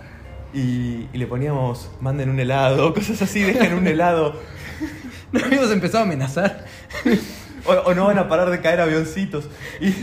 Y, 0.53 1.07
y 1.13 1.17
le 1.17 1.27
poníamos, 1.27 1.91
manden 2.01 2.29
un 2.29 2.39
helado, 2.39 2.93
cosas 2.95 3.21
así, 3.21 3.41
dejen 3.41 3.73
un 3.73 3.87
helado. 3.87 4.35
Nos 5.31 5.43
habíamos 5.43 5.71
empezado 5.71 5.99
a 5.99 6.07
amenazar. 6.07 6.65
O, 7.65 7.71
o 7.71 7.93
no 7.93 8.05
van 8.05 8.17
a 8.17 8.27
parar 8.27 8.49
de 8.49 8.61
caer 8.61 8.81
avioncitos. 8.81 9.47
Y 9.79 9.93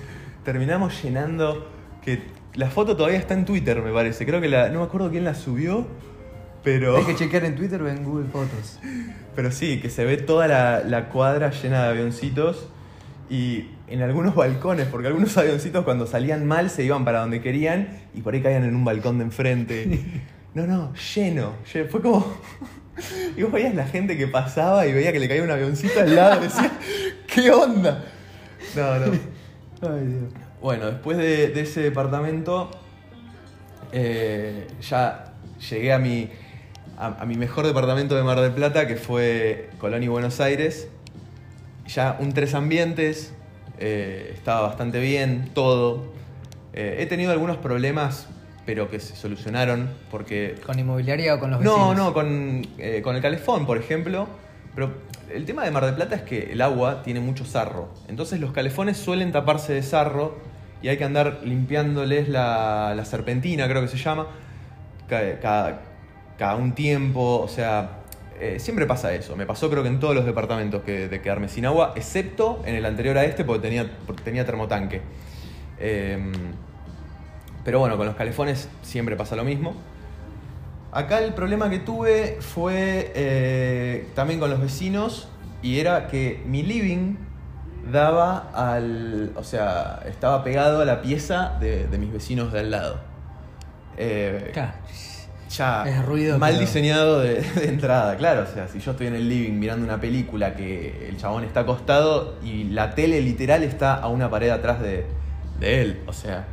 terminamos 0.44 1.02
llenando. 1.02 1.68
Que 2.02 2.22
la 2.54 2.70
foto 2.70 2.96
todavía 2.96 3.18
está 3.18 3.34
en 3.34 3.44
Twitter, 3.44 3.82
me 3.82 3.92
parece. 3.92 4.24
Creo 4.24 4.40
que 4.40 4.48
la. 4.48 4.68
No 4.70 4.80
me 4.80 4.84
acuerdo 4.86 5.10
quién 5.10 5.24
la 5.24 5.34
subió. 5.34 5.86
Pero. 6.62 6.96
Hay 6.96 7.04
que 7.04 7.16
chequear 7.16 7.44
en 7.44 7.56
Twitter 7.56 7.82
o 7.82 7.88
en 7.88 8.04
Google 8.04 8.28
Fotos. 8.28 8.78
Pero 9.34 9.50
sí, 9.50 9.80
que 9.80 9.90
se 9.90 10.04
ve 10.04 10.16
toda 10.16 10.46
la, 10.46 10.84
la 10.84 11.08
cuadra 11.08 11.50
llena 11.50 11.82
de 11.82 11.88
avioncitos 11.88 12.68
y 13.30 13.68
en 13.90 14.02
algunos 14.02 14.34
balcones, 14.34 14.86
porque 14.86 15.08
algunos 15.08 15.36
avioncitos 15.38 15.84
cuando 15.84 16.06
salían 16.06 16.46
mal 16.46 16.70
se 16.70 16.84
iban 16.84 17.04
para 17.04 17.20
donde 17.20 17.40
querían 17.40 17.88
y 18.14 18.20
por 18.22 18.34
ahí 18.34 18.42
caían 18.42 18.64
en 18.64 18.74
un 18.76 18.84
balcón 18.84 19.18
de 19.18 19.24
enfrente. 19.24 20.00
No, 20.54 20.66
no, 20.66 20.92
lleno. 21.14 21.52
lle- 21.72 21.86
Fue 21.88 22.00
como... 22.00 22.26
Y 23.36 23.42
vos 23.42 23.52
veías 23.52 23.74
la 23.76 23.86
gente 23.86 24.16
que 24.16 24.26
pasaba 24.26 24.86
y 24.86 24.92
veía 24.92 25.12
que 25.12 25.20
le 25.20 25.28
caía 25.28 25.42
un 25.44 25.50
avioncito 25.50 26.00
al 26.00 26.16
lado 26.16 26.40
y 26.40 26.44
decía, 26.44 26.72
¿qué 27.32 27.50
onda? 27.52 28.04
No, 28.74 28.98
no. 28.98 29.12
Ay, 29.82 30.06
Dios. 30.06 30.32
Bueno, 30.60 30.86
después 30.86 31.16
de, 31.18 31.48
de 31.48 31.60
ese 31.60 31.80
departamento, 31.82 32.70
eh, 33.92 34.66
ya 34.80 35.32
llegué 35.70 35.92
a 35.92 35.98
mi, 35.98 36.28
a, 36.96 37.22
a 37.22 37.26
mi 37.26 37.36
mejor 37.36 37.66
departamento 37.66 38.16
de 38.16 38.22
Mar 38.24 38.40
del 38.40 38.52
Plata, 38.52 38.86
que 38.88 38.96
fue 38.96 39.70
Colón 39.78 40.02
y 40.02 40.08
Buenos 40.08 40.40
Aires. 40.40 40.88
Ya 41.86 42.16
un 42.18 42.32
tres 42.32 42.54
ambientes, 42.54 43.32
eh, 43.78 44.32
estaba 44.34 44.62
bastante 44.68 45.00
bien, 45.00 45.50
todo. 45.54 46.12
Eh, 46.72 46.96
he 47.00 47.06
tenido 47.06 47.32
algunos 47.32 47.56
problemas, 47.56 48.28
pero 48.66 48.90
que 48.90 49.00
se 49.00 49.16
solucionaron, 49.16 49.88
porque 50.10 50.56
¿Con 50.66 50.78
inmobiliaria 50.78 51.34
o 51.34 51.40
con 51.40 51.50
los 51.50 51.60
vecinos? 51.60 51.94
no, 51.96 52.04
no, 52.04 52.12
con, 52.14 52.66
eh, 52.78 53.00
con 53.02 53.16
el 53.16 53.22
calefón, 53.22 53.66
por 53.66 53.78
ejemplo. 53.78 54.28
Pero 54.74 54.92
el 55.32 55.44
tema 55.44 55.64
de 55.64 55.70
Mar 55.70 55.84
del 55.86 55.94
Plata 55.94 56.14
es 56.16 56.22
que 56.22 56.52
el 56.52 56.60
agua 56.60 57.02
tiene 57.02 57.20
mucho 57.20 57.44
sarro. 57.44 57.88
Entonces 58.08 58.38
los 58.40 58.52
calefones 58.52 58.96
suelen 58.96 59.32
taparse 59.32 59.72
de 59.72 59.82
sarro 59.82 60.36
y 60.82 60.88
hay 60.88 60.96
que 60.98 61.04
andar 61.04 61.40
limpiándoles 61.44 62.28
la, 62.28 62.92
la 62.94 63.04
serpentina, 63.04 63.66
creo 63.68 63.82
que 63.82 63.88
se 63.88 63.96
llama, 63.96 64.28
ca- 65.08 65.40
cada, 65.40 65.80
cada 66.38 66.54
un 66.56 66.72
tiempo. 66.72 67.40
O 67.40 67.48
sea, 67.48 67.97
eh, 68.40 68.60
siempre 68.60 68.86
pasa 68.86 69.12
eso. 69.14 69.36
Me 69.36 69.46
pasó 69.46 69.70
creo 69.70 69.82
que 69.82 69.88
en 69.88 70.00
todos 70.00 70.14
los 70.14 70.24
departamentos 70.24 70.82
que, 70.82 71.08
de 71.08 71.20
quedarme 71.20 71.48
sin 71.48 71.66
agua, 71.66 71.92
excepto 71.96 72.62
en 72.64 72.74
el 72.74 72.84
anterior 72.84 73.16
a 73.18 73.24
este 73.24 73.44
porque 73.44 73.62
tenía, 73.62 73.90
tenía 74.24 74.44
termotanque. 74.44 75.02
Em, 75.78 76.32
pero 77.64 77.80
bueno, 77.80 77.96
con 77.96 78.06
los 78.06 78.16
calefones 78.16 78.68
siempre 78.82 79.16
pasa 79.16 79.36
lo 79.36 79.44
mismo. 79.44 79.74
Acá 80.92 81.18
el 81.18 81.34
problema 81.34 81.68
que 81.68 81.78
tuve 81.80 82.38
fue 82.40 83.12
eh, 83.14 84.08
también 84.14 84.40
con 84.40 84.50
los 84.50 84.60
vecinos 84.60 85.28
y 85.60 85.80
era 85.80 86.06
que 86.06 86.42
mi 86.46 86.62
living 86.62 87.16
daba 87.92 88.50
al... 88.54 89.32
o 89.36 89.44
sea, 89.44 90.00
estaba 90.06 90.42
pegado 90.44 90.80
a 90.80 90.84
la 90.84 91.02
pieza 91.02 91.58
de, 91.60 91.86
mis 91.98 92.12
vecinos 92.12 92.52
de 92.52 92.60
al 92.60 92.70
lado. 92.70 93.00
Eh. 93.96 94.52
Ya 95.50 95.84
Es 95.88 96.04
ruido, 96.04 96.38
mal 96.38 96.52
pero- 96.52 96.60
diseñado 96.60 97.20
de, 97.20 97.40
de 97.42 97.68
entrada, 97.68 98.16
claro. 98.16 98.42
O 98.42 98.52
sea, 98.54 98.68
si 98.68 98.78
yo 98.80 98.90
estoy 98.92 99.06
en 99.08 99.14
el 99.14 99.28
living 99.28 99.52
mirando 99.58 99.84
una 99.84 100.00
película 100.00 100.54
que 100.54 101.08
el 101.08 101.16
chabón 101.16 101.44
está 101.44 101.60
acostado 101.60 102.36
y 102.44 102.64
la 102.64 102.94
tele 102.94 103.20
literal 103.20 103.62
está 103.62 103.94
a 103.94 104.08
una 104.08 104.28
pared 104.30 104.50
atrás 104.50 104.80
de, 104.80 105.04
de 105.60 105.80
él. 105.82 106.00
O 106.06 106.12
sea, 106.12 106.44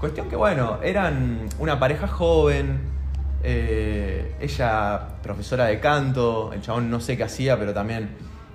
cuestión 0.00 0.28
que 0.28 0.36
bueno, 0.36 0.78
eran 0.82 1.40
una 1.58 1.78
pareja 1.78 2.06
joven. 2.08 2.80
eh, 3.42 4.34
ella 4.40 5.00
profesora 5.22 5.66
de 5.66 5.78
canto, 5.80 6.52
el 6.52 6.60
chabón 6.62 6.90
no 6.90 7.00
sé 7.00 7.16
qué 7.16 7.24
hacía, 7.24 7.58
pero 7.58 7.72
también 7.74 8.08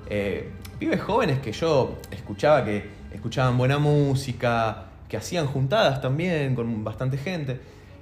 eh, 0.09 0.49
pibes 0.79 1.01
jóvenes 1.01 1.39
que 1.39 1.51
yo 1.51 1.97
escuchaba 2.11 2.65
que 2.65 2.89
escuchaban 3.13 3.57
buena 3.57 3.77
música, 3.79 4.85
que 5.07 5.17
hacían 5.17 5.45
juntadas 5.47 6.01
también 6.01 6.55
con 6.55 6.83
bastante 6.83 7.17
gente. 7.17 7.59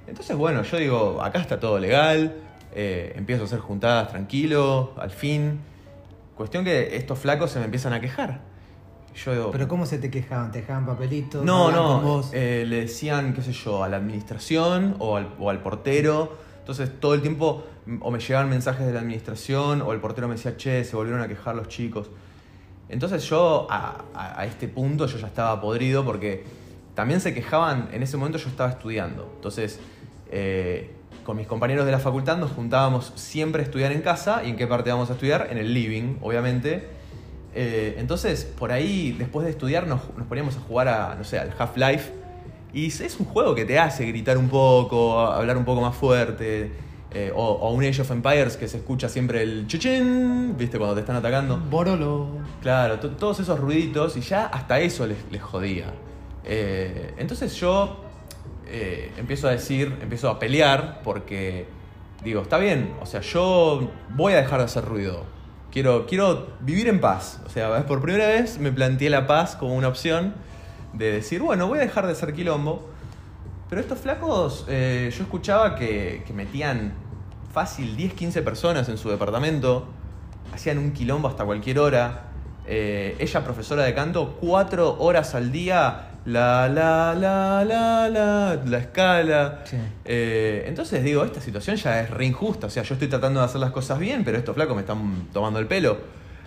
Entonces, 0.08 0.36
bueno, 0.36 0.62
yo 0.62 0.76
digo, 0.78 1.22
acá 1.22 1.40
está 1.40 1.60
todo 1.60 1.78
legal, 1.78 2.34
eh, 2.74 3.12
empiezo 3.16 3.42
a 3.42 3.46
hacer 3.46 3.58
juntadas 3.60 4.08
tranquilo, 4.08 4.92
al 4.96 5.10
fin. 5.10 5.60
Cuestión 6.34 6.64
que 6.64 6.96
estos 6.96 7.18
flacos 7.18 7.50
se 7.50 7.58
me 7.58 7.66
empiezan 7.66 7.92
a 7.92 8.00
quejar. 8.00 8.40
Yo 9.24 9.32
digo, 9.32 9.50
Pero 9.50 9.66
¿cómo 9.68 9.84
se 9.84 9.98
te 9.98 10.10
quejaban? 10.10 10.52
¿Te 10.52 10.60
dejaban 10.60 10.86
papelitos? 10.86 11.44
no, 11.44 11.66
¿Hablaban 11.68 12.02
no, 12.04 12.22
eh, 12.32 12.64
le 12.66 12.80
decían, 12.82 13.34
qué 13.34 13.42
sé 13.42 13.52
yo, 13.52 13.82
a 13.82 13.88
la 13.88 13.96
administración 13.96 14.94
o 15.00 15.16
al, 15.16 15.34
o 15.40 15.50
al 15.50 15.60
portero. 15.60 16.36
Entonces 16.60 17.00
todo 17.00 17.14
el 17.14 17.22
tiempo 17.22 17.64
o 18.00 18.10
me 18.10 18.20
llegaban 18.20 18.48
mensajes 18.48 18.86
de 18.86 18.92
la 18.92 19.00
administración 19.00 19.82
o 19.82 19.92
el 19.92 20.00
portero 20.00 20.28
me 20.28 20.34
decía, 20.36 20.56
che, 20.56 20.84
se 20.84 20.94
volvieron 20.94 21.20
a 21.22 21.26
quejar 21.28 21.56
los 21.56 21.66
chicos. 21.68 22.10
Entonces 22.88 23.24
yo 23.28 23.66
a, 23.70 24.04
a- 24.14 24.40
a 24.40 24.46
este 24.46 24.68
punto 24.68 25.06
yo 25.06 25.18
ya 25.18 25.26
estaba 25.26 25.60
podrido 25.60 26.04
porque 26.04 26.44
también 26.98 27.20
se 27.20 27.32
quejaban, 27.32 27.88
en 27.92 28.02
ese 28.02 28.16
momento 28.16 28.38
yo 28.38 28.48
estaba 28.48 28.70
estudiando. 28.70 29.30
Entonces 29.36 29.78
eh, 30.32 30.90
con 31.22 31.36
mis 31.36 31.46
compañeros 31.46 31.86
de 31.86 31.92
la 31.92 32.00
facultad 32.00 32.36
nos 32.38 32.50
juntábamos 32.50 33.12
siempre 33.14 33.62
a 33.62 33.64
estudiar 33.64 33.92
en 33.92 34.00
casa. 34.02 34.42
¿Y 34.44 34.50
en 34.50 34.56
qué 34.56 34.66
parte 34.66 34.90
vamos 34.90 35.08
a 35.10 35.12
estudiar? 35.12 35.46
En 35.52 35.58
el 35.58 35.72
living, 35.72 36.16
obviamente. 36.22 36.88
Eh, 37.54 37.94
entonces, 37.98 38.44
por 38.44 38.72
ahí, 38.72 39.14
después 39.16 39.44
de 39.44 39.50
estudiar, 39.52 39.86
nos, 39.86 40.00
nos 40.16 40.26
poníamos 40.26 40.56
a 40.56 40.60
jugar 40.60 40.88
a, 40.88 41.14
no 41.14 41.22
sé, 41.22 41.38
al 41.38 41.54
Half-Life. 41.56 42.10
Y 42.74 42.86
es 42.88 43.16
un 43.20 43.26
juego 43.26 43.54
que 43.54 43.64
te 43.64 43.78
hace 43.78 44.04
gritar 44.06 44.36
un 44.36 44.48
poco, 44.48 45.20
hablar 45.20 45.56
un 45.56 45.64
poco 45.64 45.80
más 45.80 45.94
fuerte. 45.94 46.72
eh, 47.12 47.32
o, 47.34 47.42
o 47.42 47.72
un 47.72 47.82
Age 47.84 48.02
of 48.02 48.10
Empires 48.10 48.56
que 48.58 48.66
se 48.68 48.76
escucha 48.78 49.08
siempre 49.08 49.42
el 49.42 49.66
chichín, 49.66 50.56
¿viste? 50.58 50.76
Cuando 50.78 50.94
te 50.94 51.00
están 51.00 51.16
atacando. 51.16 51.56
Borolo. 51.58 52.26
Claro, 52.60 52.98
to- 53.00 53.10
todos 53.12 53.40
esos 53.40 53.58
ruiditos 53.58 54.16
y 54.16 54.20
ya 54.20 54.44
hasta 54.46 54.78
eso 54.80 55.06
les, 55.06 55.16
les 55.30 55.40
jodía. 55.42 55.86
Eh, 56.48 57.14
entonces 57.18 57.54
yo 57.54 58.04
eh, 58.66 59.12
empiezo 59.16 59.48
a 59.48 59.52
decir, 59.52 59.96
empiezo 60.00 60.28
a 60.28 60.38
pelear 60.38 61.00
porque 61.04 61.66
digo, 62.24 62.42
está 62.42 62.58
bien, 62.58 62.94
o 63.00 63.06
sea, 63.06 63.20
yo 63.20 63.90
voy 64.10 64.32
a 64.32 64.36
dejar 64.36 64.58
de 64.58 64.64
hacer 64.64 64.84
ruido. 64.84 65.24
Quiero, 65.70 66.06
quiero 66.06 66.48
vivir 66.60 66.88
en 66.88 67.00
paz. 67.00 67.40
O 67.46 67.50
sea, 67.50 67.86
por 67.86 68.00
primera 68.00 68.26
vez 68.26 68.58
me 68.58 68.72
planteé 68.72 69.10
la 69.10 69.26
paz 69.26 69.56
como 69.56 69.74
una 69.74 69.88
opción 69.88 70.34
de 70.92 71.12
decir, 71.12 71.42
bueno, 71.42 71.68
voy 71.68 71.78
a 71.78 71.82
dejar 71.82 72.06
de 72.06 72.12
hacer 72.12 72.32
quilombo. 72.32 72.88
Pero 73.68 73.80
estos 73.80 73.98
flacos, 73.98 74.64
eh, 74.68 75.12
yo 75.14 75.22
escuchaba 75.22 75.76
que, 75.76 76.24
metían 76.34 76.94
fácil 77.52 77.96
10, 77.96 78.14
15 78.14 78.42
personas 78.42 78.88
en 78.88 78.96
su 78.96 79.10
departamento, 79.10 79.86
hacían 80.52 80.78
un 80.78 80.92
quilombo 80.92 81.28
hasta 81.28 81.44
cualquier 81.44 81.78
hora. 81.78 82.24
Eh, 82.66 83.16
ella, 83.18 83.44
profesora 83.44 83.84
de 83.84 83.94
canto, 83.94 84.36
cuatro 84.40 84.96
horas 84.98 85.34
al 85.34 85.52
día, 85.52 86.07
la, 86.28 86.68
la, 86.68 87.14
la, 87.14 87.64
la, 87.64 88.08
la, 88.08 88.60
la 88.64 88.78
escala. 88.78 89.62
Sí. 89.64 89.76
Eh, 90.04 90.64
entonces 90.66 91.02
digo, 91.02 91.24
esta 91.24 91.40
situación 91.40 91.76
ya 91.76 92.00
es 92.00 92.10
re 92.10 92.26
injusta. 92.26 92.66
O 92.66 92.70
sea, 92.70 92.82
yo 92.82 92.94
estoy 92.94 93.08
tratando 93.08 93.40
de 93.40 93.46
hacer 93.46 93.60
las 93.60 93.70
cosas 93.70 93.98
bien, 93.98 94.24
pero 94.24 94.36
estos 94.36 94.54
flacos 94.54 94.74
me 94.74 94.82
están 94.82 95.28
tomando 95.32 95.58
el 95.58 95.66
pelo. 95.66 95.98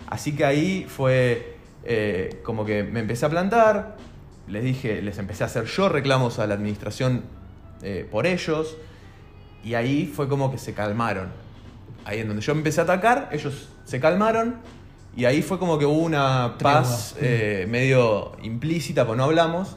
Así 0.08 0.36
que 0.36 0.46
ahí 0.46 0.86
fue 0.88 1.58
eh, 1.84 2.41
como 2.44 2.63
que 2.63 2.84
me 2.84 3.00
empecé 3.00 3.26
a 3.26 3.30
plantar. 3.30 3.98
Les 4.48 4.63
dije, 4.63 5.02
les 5.02 5.17
empecé 5.17 5.44
a 5.44 5.48
hacer 5.48 5.65
yo 5.65 5.89
reclamos 5.89 6.38
a 6.39 6.46
la 6.46 6.54
administración 6.54 7.24
eh, 7.82 8.08
por 8.10 8.28
ellos. 8.28 8.78
Y 9.63 9.74
ahí 9.74 10.06
fue 10.06 10.28
como 10.28 10.52
que 10.52 10.58
se 10.58 10.74
calmaron. 10.74 11.30
Ahí 12.06 12.20
en 12.20 12.28
donde 12.28 12.41
yo 12.41 12.52
empecé 12.52 12.82
a 12.82 12.84
atacar, 12.84 13.30
ellos 13.32 13.70
se 13.86 14.00
calmaron. 14.00 14.58
Y 15.15 15.26
ahí 15.26 15.41
fue 15.41 15.60
como 15.60 15.78
que 15.78 15.86
hubo 15.86 16.00
una 16.00 16.56
paz 16.58 17.15
eh, 17.19 17.65
medio 17.69 18.32
implícita, 18.43 19.06
pues 19.06 19.17
no 19.17 19.26
hablamos. 19.26 19.76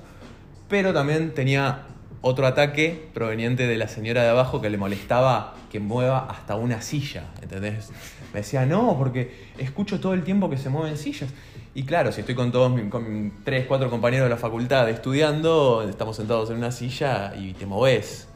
Pero 0.68 0.92
también 0.92 1.35
tenía 1.35 1.83
otro 2.20 2.47
ataque 2.47 3.09
proveniente 3.12 3.66
de 3.66 3.77
la 3.77 3.88
señora 3.88 4.23
de 4.23 4.31
abajo 4.31 4.61
que 4.61 4.70
le 4.70 4.79
molestaba 4.79 5.55
que 5.70 5.81
mueva 5.81 6.27
hasta 6.31 6.55
una 6.55 6.81
silla, 6.81 7.25
¿entendés? 7.42 7.90
Me 8.33 8.40
decía, 8.40 8.64
no, 8.64 8.97
porque 8.97 9.49
escucho 9.59 10.01
todo 10.01 10.14
el 10.14 10.23
tiempo 10.23 10.49
que 10.49 10.57
se 10.57 10.68
mueven 10.70 10.97
sillas. 10.97 11.31
Y 11.75 11.83
claro, 11.83 12.12
si 12.12 12.20
estoy 12.20 12.37
con 12.37 12.53
todos 12.53 12.70
mis- 12.73 12.88
con 12.88 13.33
tres, 13.44 13.66
cuatro 13.66 13.90
compañeros 13.90 14.27
de 14.27 14.31
la 14.31 14.37
facultad 14.37 14.88
estudiando, 14.88 15.85
estamos 15.88 16.16
sentados 16.16 16.49
en 16.51 16.57
una 16.59 16.70
silla 16.70 17.35
y 17.37 17.53
te 17.55 17.66
movés. 17.66 18.29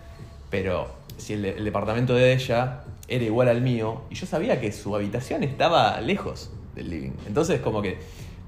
Pero 0.51 0.89
si 1.17 1.35
el, 1.35 1.45
el 1.45 1.65
departamento 1.65 2.15
de 2.15 2.33
ella 2.33 2.81
era 3.07 3.25
igual 3.25 3.49
al 3.49 3.63
mío, 3.63 4.03
y 4.11 4.17
yo 4.17 4.27
sabía 4.27 4.61
que 4.61 4.73
su 4.73 4.95
habitación 4.95 5.45
estaba 5.45 6.01
lejos 6.01 6.51
del 6.79 6.91
living. 6.91 7.13
Entonces 7.27 7.61
como 7.61 7.83
que 7.83 7.99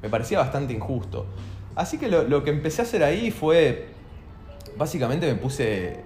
me 0.02 0.08
parecía 0.08 0.38
bastante 0.38 0.72
injusto. 0.72 1.26
Así 1.74 1.98
que 1.98 2.08
lo, 2.08 2.44
que 2.44 2.50
empecé 2.50 2.82
a 2.82 2.84
hacer 2.84 3.04
ahí 3.04 3.30
fue, 3.30 3.88
básicamente 4.76 5.26
me 5.26 5.34
puse 5.34 6.00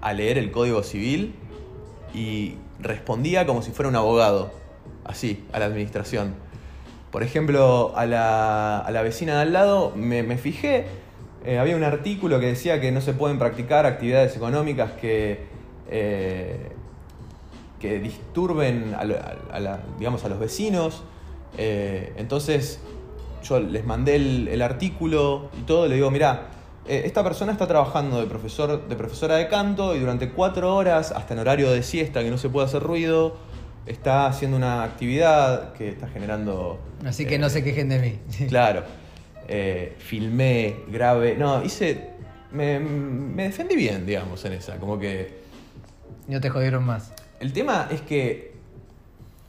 a 0.00 0.12
leer 0.12 0.38
el 0.38 0.50
Código 0.50 0.82
Civil 0.82 1.34
y 2.14 2.54
respondía 2.80 3.46
como 3.46 3.62
si 3.62 3.72
fuera 3.72 3.88
un 3.88 3.96
abogado, 3.96 4.52
así, 5.04 5.44
a 5.52 5.58
la 5.58 5.66
administración. 5.66 6.34
Por 7.10 7.22
ejemplo, 7.22 7.92
a 7.96 8.06
la, 8.06 8.78
a 8.78 8.90
la 8.90 9.02
vecina 9.02 9.36
de 9.36 9.42
al 9.42 9.52
lado 9.52 9.92
me, 9.96 10.36
fijé, 10.36 10.86
eh, 11.44 11.58
había 11.58 11.74
un 11.74 11.84
artículo 11.84 12.38
que 12.38 12.46
decía 12.46 12.80
que 12.80 12.92
no 12.92 13.00
se 13.00 13.14
pueden 13.14 13.38
practicar 13.38 13.86
actividades 13.86 14.36
económicas 14.36 14.92
que, 14.92 15.46
eh, 15.90 16.70
que 17.80 17.98
disturben 17.98 18.94
a 18.96 19.04
la- 19.04 19.80
digamos, 19.98 20.24
a 20.24 20.28
los 20.28 20.38
vecinos. 20.38 21.02
Eh, 21.56 22.12
entonces 22.16 22.80
yo 23.42 23.60
les 23.60 23.84
mandé 23.84 24.16
el, 24.16 24.48
el 24.48 24.62
artículo 24.62 25.50
y 25.58 25.62
todo, 25.62 25.86
le 25.86 25.94
digo, 25.94 26.10
mirá, 26.10 26.48
eh, 26.88 27.02
esta 27.04 27.22
persona 27.22 27.52
está 27.52 27.66
trabajando 27.66 28.18
de, 28.18 28.26
profesor, 28.26 28.88
de 28.88 28.96
profesora 28.96 29.36
de 29.36 29.48
canto 29.48 29.94
y 29.94 30.00
durante 30.00 30.30
cuatro 30.30 30.74
horas, 30.74 31.12
hasta 31.12 31.34
en 31.34 31.40
horario 31.40 31.70
de 31.70 31.82
siesta, 31.82 32.22
que 32.22 32.30
no 32.30 32.38
se 32.38 32.48
puede 32.48 32.66
hacer 32.66 32.82
ruido, 32.82 33.36
está 33.84 34.26
haciendo 34.26 34.56
una 34.56 34.82
actividad 34.84 35.74
que 35.74 35.90
está 35.90 36.08
generando... 36.08 36.80
Así 37.04 37.26
que 37.26 37.34
eh, 37.34 37.38
no 37.38 37.50
se 37.50 37.62
quejen 37.62 37.90
de 37.90 37.98
mí. 37.98 38.18
Claro. 38.48 38.84
Eh, 39.48 39.96
filmé, 39.98 40.76
grabé. 40.88 41.36
No, 41.36 41.62
hice. 41.62 42.10
Me, 42.52 42.80
me 42.80 43.44
defendí 43.44 43.76
bien, 43.76 44.06
digamos, 44.06 44.44
en 44.44 44.52
esa. 44.54 44.76
Como 44.76 44.98
que. 44.98 45.38
No 46.26 46.38
te 46.40 46.50
jodieron 46.50 46.84
más. 46.84 47.12
El 47.40 47.54
tema 47.54 47.88
es 47.90 48.02
que 48.02 48.52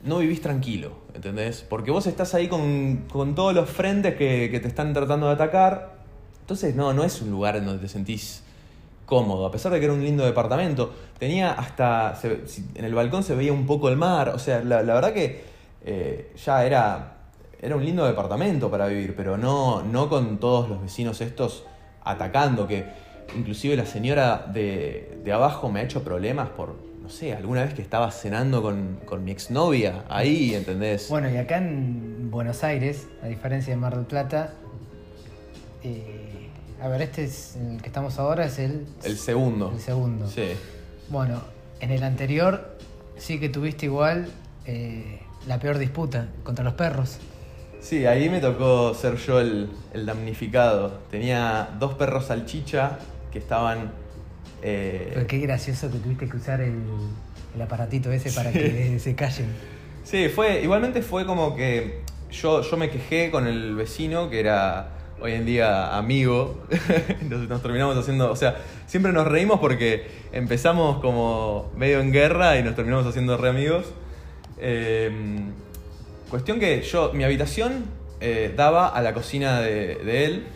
no 0.02 0.18
vivís 0.18 0.40
tranquilo, 0.40 0.99
¿entendés? 1.14 1.64
Porque 1.68 1.90
vos 1.90 2.06
estás 2.06 2.34
ahí 2.34 2.48
con, 2.48 3.06
con 3.12 3.34
todos 3.34 3.54
los 3.54 3.68
frentes 3.68 4.14
que, 4.16 4.48
que 4.50 4.60
te 4.60 4.68
están 4.68 4.92
tratando 4.92 5.26
de 5.26 5.34
atacar. 5.34 5.94
Entonces, 6.40 6.74
no, 6.74 6.92
no 6.92 7.04
es 7.04 7.20
un 7.22 7.30
lugar 7.30 7.56
en 7.56 7.66
donde 7.66 7.82
te 7.82 7.88
sentís 7.88 8.42
cómodo. 9.10 9.44
A 9.44 9.50
pesar 9.50 9.72
de 9.72 9.80
que 9.80 9.84
era 9.84 9.94
un 9.94 10.02
lindo 10.02 10.24
departamento, 10.24 10.92
tenía 11.18 11.52
hasta. 11.52 12.18
en 12.22 12.84
el 12.84 12.94
balcón 12.94 13.22
se 13.22 13.34
veía 13.34 13.52
un 13.52 13.66
poco 13.66 13.90
el 13.90 13.96
mar. 13.96 14.30
O 14.30 14.38
sea, 14.38 14.62
la, 14.64 14.82
la 14.82 14.94
verdad 14.94 15.12
que 15.12 15.44
eh, 15.84 16.32
ya 16.42 16.64
era. 16.64 17.16
Era 17.60 17.76
un 17.76 17.84
lindo 17.84 18.06
departamento 18.06 18.70
para 18.70 18.86
vivir, 18.86 19.14
pero 19.14 19.36
no, 19.36 19.82
no 19.82 20.08
con 20.08 20.38
todos 20.38 20.70
los 20.70 20.80
vecinos 20.80 21.20
estos 21.20 21.64
atacando, 22.02 22.66
que 22.66 22.86
inclusive 23.36 23.76
la 23.76 23.84
señora 23.84 24.46
de, 24.50 25.20
de 25.22 25.32
abajo 25.32 25.68
me 25.68 25.80
ha 25.80 25.82
hecho 25.82 26.02
problemas 26.02 26.48
por, 26.48 26.74
no 27.10 27.16
sé, 27.16 27.34
alguna 27.34 27.64
vez 27.64 27.74
que 27.74 27.82
estaba 27.82 28.08
cenando 28.12 28.62
con, 28.62 29.00
con 29.04 29.24
mi 29.24 29.32
exnovia, 29.32 30.04
ahí, 30.08 30.54
¿entendés? 30.54 31.08
Bueno, 31.08 31.28
y 31.28 31.38
acá 31.38 31.58
en 31.58 32.30
Buenos 32.30 32.62
Aires, 32.62 33.08
a 33.20 33.26
diferencia 33.26 33.74
de 33.74 33.80
Mar 33.80 33.96
del 33.96 34.06
Plata, 34.06 34.52
eh, 35.82 36.46
a 36.80 36.86
ver, 36.86 37.02
este 37.02 37.24
es 37.24 37.56
el 37.56 37.82
que 37.82 37.88
estamos 37.88 38.16
ahora, 38.20 38.44
es 38.44 38.60
el, 38.60 38.86
el 39.02 39.18
segundo. 39.18 39.72
el 39.72 39.80
segundo. 39.80 40.28
Sí. 40.28 40.52
Bueno, 41.08 41.40
en 41.80 41.90
el 41.90 42.04
anterior 42.04 42.78
sí 43.16 43.40
que 43.40 43.48
tuviste 43.48 43.86
igual 43.86 44.28
eh, 44.64 45.18
la 45.48 45.58
peor 45.58 45.78
disputa 45.78 46.28
contra 46.44 46.64
los 46.64 46.74
perros. 46.74 47.18
Sí, 47.80 48.06
ahí 48.06 48.28
me 48.28 48.38
tocó 48.38 48.94
ser 48.94 49.16
yo 49.16 49.40
el, 49.40 49.68
el 49.92 50.06
damnificado. 50.06 51.00
Tenía 51.10 51.70
dos 51.80 51.94
perros 51.94 52.26
salchicha 52.26 53.00
que 53.32 53.40
estaban... 53.40 53.90
eh, 54.62 55.10
Pero 55.14 55.26
qué 55.26 55.38
gracioso 55.38 55.90
que 55.90 55.98
tuviste 55.98 56.28
que 56.28 56.36
usar 56.36 56.60
el, 56.60 56.74
el 57.54 57.62
aparatito 57.62 58.12
ese 58.12 58.30
para 58.32 58.52
que 58.52 58.98
se 59.00 59.14
callen. 59.14 59.48
Sí, 60.04 60.28
fue, 60.28 60.62
igualmente 60.62 61.02
fue 61.02 61.26
como 61.26 61.54
que 61.54 62.00
yo, 62.30 62.62
yo 62.62 62.76
me 62.76 62.90
quejé 62.90 63.30
con 63.30 63.46
el 63.46 63.74
vecino 63.74 64.30
que 64.30 64.40
era 64.40 64.88
hoy 65.20 65.32
en 65.32 65.46
día 65.46 65.96
amigo. 65.96 66.62
nos, 67.28 67.48
nos 67.48 67.62
terminamos 67.62 67.96
haciendo, 67.96 68.30
o 68.30 68.36
sea, 68.36 68.56
siempre 68.86 69.12
nos 69.12 69.26
reímos 69.26 69.60
porque 69.60 70.06
empezamos 70.32 71.00
como 71.00 71.70
medio 71.76 72.00
en 72.00 72.12
guerra 72.12 72.58
y 72.58 72.62
nos 72.62 72.74
terminamos 72.74 73.06
haciendo 73.06 73.36
re 73.36 73.50
amigos. 73.50 73.86
Eh, 74.58 75.10
cuestión 76.28 76.60
que 76.60 76.82
yo, 76.82 77.12
mi 77.12 77.24
habitación 77.24 77.84
eh, 78.20 78.52
daba 78.56 78.88
a 78.88 79.00
la 79.02 79.14
cocina 79.14 79.60
de, 79.60 79.96
de 79.96 80.24
él 80.24 80.46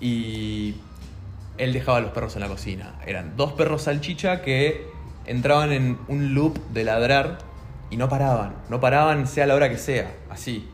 y 0.00 0.74
él 1.58 1.72
dejaba 1.72 1.98
a 1.98 2.00
los 2.00 2.10
perros 2.12 2.34
en 2.36 2.42
la 2.42 2.48
cocina. 2.48 2.94
Eran 3.06 3.36
dos 3.36 3.52
perros 3.52 3.82
salchicha 3.82 4.42
que 4.42 4.86
entraban 5.26 5.72
en 5.72 5.98
un 6.08 6.34
loop 6.34 6.58
de 6.72 6.84
ladrar 6.84 7.38
y 7.90 7.96
no 7.96 8.08
paraban. 8.08 8.54
No 8.68 8.80
paraban 8.80 9.26
sea 9.26 9.46
la 9.46 9.54
hora 9.54 9.68
que 9.68 9.78
sea, 9.78 10.12
así. 10.30 10.68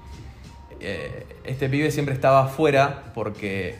Eh, 0.80 1.26
este 1.44 1.68
pibe 1.68 1.90
siempre 1.90 2.14
estaba 2.14 2.44
afuera 2.44 3.04
porque, 3.14 3.76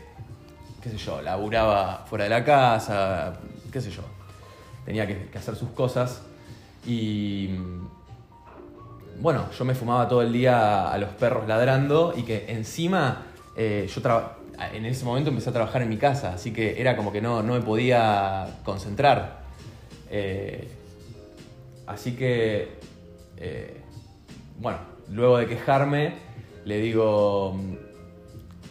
qué 0.83 0.91
sé 0.91 0.97
yo, 0.99 1.23
laburaba 1.23 2.05
fuera 2.09 2.25
de 2.25 2.31
la 2.31 2.45
casa, 2.45 3.39
qué 3.73 3.81
sé 3.81 3.91
yo. 3.91 4.03
Tenía 4.85 5.07
que, 5.07 5.29
hacer 5.37 5.57
sus 5.57 5.71
cosas 5.71 6.23
y... 6.87 7.51
Bueno, 9.21 9.51
yo 9.57 9.65
me 9.65 9.75
fumaba 9.75 10.07
todo 10.07 10.23
el 10.23 10.33
día 10.33 10.93
a 10.93 10.97
los 10.97 11.11
perros 11.11 11.49
ladrando 11.49 12.15
y 12.17 12.23
que 12.23 12.53
encima 12.53 13.23
eh, 13.57 13.91
yo 13.93 14.01
traba- 14.01 14.38
en 14.73 14.85
ese 14.87 15.05
momento 15.05 15.31
empecé 15.31 15.51
a 15.51 15.53
trabajar 15.53 15.83
en 15.83 15.89
mi 15.89 15.97
casa, 15.97 16.33
así 16.35 16.53
que 16.53 16.81
era 16.81 16.97
como 16.97 17.13
que 17.13 17.21
no, 17.21 17.43
no 17.43 17.55
me 17.55 17.61
podía 17.61 18.59
concentrar. 18.65 19.41
Eh, 20.11 20.69
así 21.87 22.13
que, 22.17 22.69
eh, 23.37 23.81
bueno, 24.59 24.79
luego 25.11 25.39
de 25.39 25.47
quejarme, 25.47 26.15
le 26.65 26.79
digo, 26.81 27.57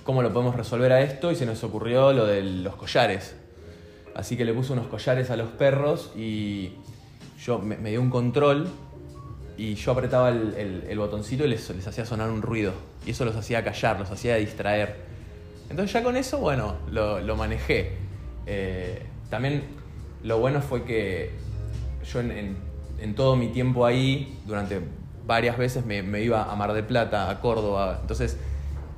¿cómo 0.03 0.21
lo 0.21 0.31
podemos 0.33 0.55
resolver 0.55 0.91
a 0.91 1.01
esto? 1.01 1.31
Y 1.31 1.35
se 1.35 1.45
nos 1.45 1.63
ocurrió 1.63 2.13
lo 2.13 2.25
de 2.25 2.43
los 2.43 2.75
collares. 2.75 3.35
Así 4.15 4.35
que 4.35 4.45
le 4.45 4.53
puse 4.53 4.73
unos 4.73 4.87
collares 4.87 5.29
a 5.29 5.35
los 5.37 5.49
perros 5.49 6.11
y 6.15 6.71
yo 7.43 7.59
me, 7.59 7.77
dio 7.89 8.01
un 8.01 8.09
control 8.09 8.67
y 9.57 9.75
yo 9.75 9.91
apretaba 9.91 10.29
el, 10.29 10.53
el- 10.57 10.83
el 10.89 10.99
botoncito 10.99 11.45
y 11.45 11.47
les, 11.49 11.69
les 11.69 11.87
hacía 11.87 12.05
sonar 12.05 12.29
un 12.29 12.41
ruido. 12.41 12.73
Y 13.05 13.11
eso 13.11 13.25
los 13.25 13.35
hacía 13.35 13.63
callar, 13.63 13.99
los 13.99 14.09
hacía 14.11 14.35
distraer. 14.35 15.06
Entonces 15.69 15.91
ya 15.93 16.03
con 16.03 16.15
eso, 16.15 16.39
bueno, 16.39 16.75
lo, 16.91 17.35
manejé. 17.35 17.93
Eh, 18.45 19.03
también 19.29 19.63
lo 20.23 20.39
bueno 20.39 20.61
fue 20.61 20.83
que 20.83 21.31
yo 22.11 22.19
en, 22.21 22.55
todo 23.15 23.35
mi 23.35 23.49
tiempo 23.49 23.85
ahí, 23.85 24.39
durante 24.45 24.81
varias 25.25 25.57
veces 25.57 25.85
me, 25.85 26.21
iba 26.21 26.51
a 26.51 26.55
Mar 26.55 26.73
del 26.73 26.85
Plata, 26.85 27.29
a 27.29 27.39
Córdoba. 27.41 27.99
Entonces, 28.01 28.37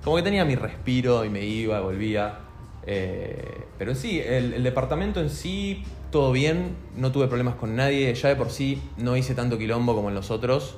como 0.03 0.15
que 0.15 0.21
tenía 0.21 0.45
mi 0.45 0.55
respiro 0.55 1.25
y 1.25 1.29
me 1.29 1.43
iba, 1.43 1.79
volvía. 1.81 2.39
Eh, 2.85 3.63
pero 3.77 3.95
sí, 3.95 4.19
el, 4.19 4.53
el 4.53 4.63
departamento 4.63 5.19
en 5.19 5.29
sí, 5.29 5.83
todo 6.11 6.31
bien, 6.31 6.75
no 6.95 7.11
tuve 7.11 7.27
problemas 7.27 7.55
con 7.55 7.75
nadie. 7.75 8.13
Ya 8.13 8.29
de 8.29 8.35
por 8.35 8.49
sí 8.49 8.81
no 8.97 9.17
hice 9.17 9.35
tanto 9.35 9.57
quilombo 9.57 9.95
como 9.95 10.09
en 10.09 10.15
los 10.15 10.31
otros. 10.31 10.77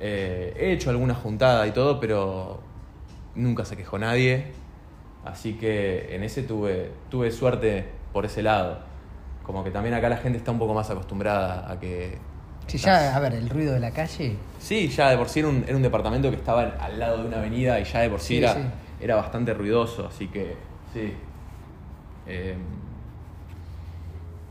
Eh, 0.00 0.54
he 0.58 0.72
hecho 0.72 0.88
alguna 0.90 1.14
juntada 1.14 1.66
y 1.66 1.72
todo, 1.72 2.00
pero 2.00 2.60
nunca 3.34 3.64
se 3.64 3.76
quejó 3.76 3.98
nadie. 3.98 4.52
Así 5.24 5.54
que 5.54 6.14
en 6.14 6.22
ese 6.22 6.42
tuve, 6.42 6.90
tuve 7.10 7.30
suerte 7.30 7.86
por 8.12 8.24
ese 8.24 8.42
lado. 8.42 8.78
Como 9.44 9.64
que 9.64 9.70
también 9.70 9.94
acá 9.94 10.08
la 10.08 10.16
gente 10.16 10.38
está 10.38 10.50
un 10.50 10.58
poco 10.58 10.74
más 10.74 10.88
acostumbrada 10.90 11.70
a 11.70 11.78
que 11.78 12.18
Sí, 12.66 12.78
ya, 12.78 13.16
a 13.16 13.20
ver, 13.20 13.34
el 13.34 13.48
ruido 13.50 13.72
de 13.74 13.80
la 13.80 13.90
calle. 13.90 14.36
Sí, 14.60 14.88
ya 14.88 15.10
de 15.10 15.16
por 15.16 15.28
sí 15.28 15.40
era 15.40 15.48
un, 15.48 15.64
era 15.66 15.76
un 15.76 15.82
departamento 15.82 16.30
que 16.30 16.36
estaba 16.36 16.62
al 16.62 17.00
lado 17.00 17.18
de 17.22 17.26
una 17.28 17.38
avenida 17.38 17.80
y 17.80 17.84
ya 17.84 18.00
de 18.00 18.10
por 18.10 18.20
sí, 18.20 18.26
Sí, 18.28 18.36
era, 18.38 18.54
sí. 18.54 18.60
era 19.00 19.16
bastante 19.16 19.52
ruidoso, 19.54 20.06
así 20.06 20.28
que 20.28 20.54
sí. 20.94 21.12
Eh, 22.28 22.54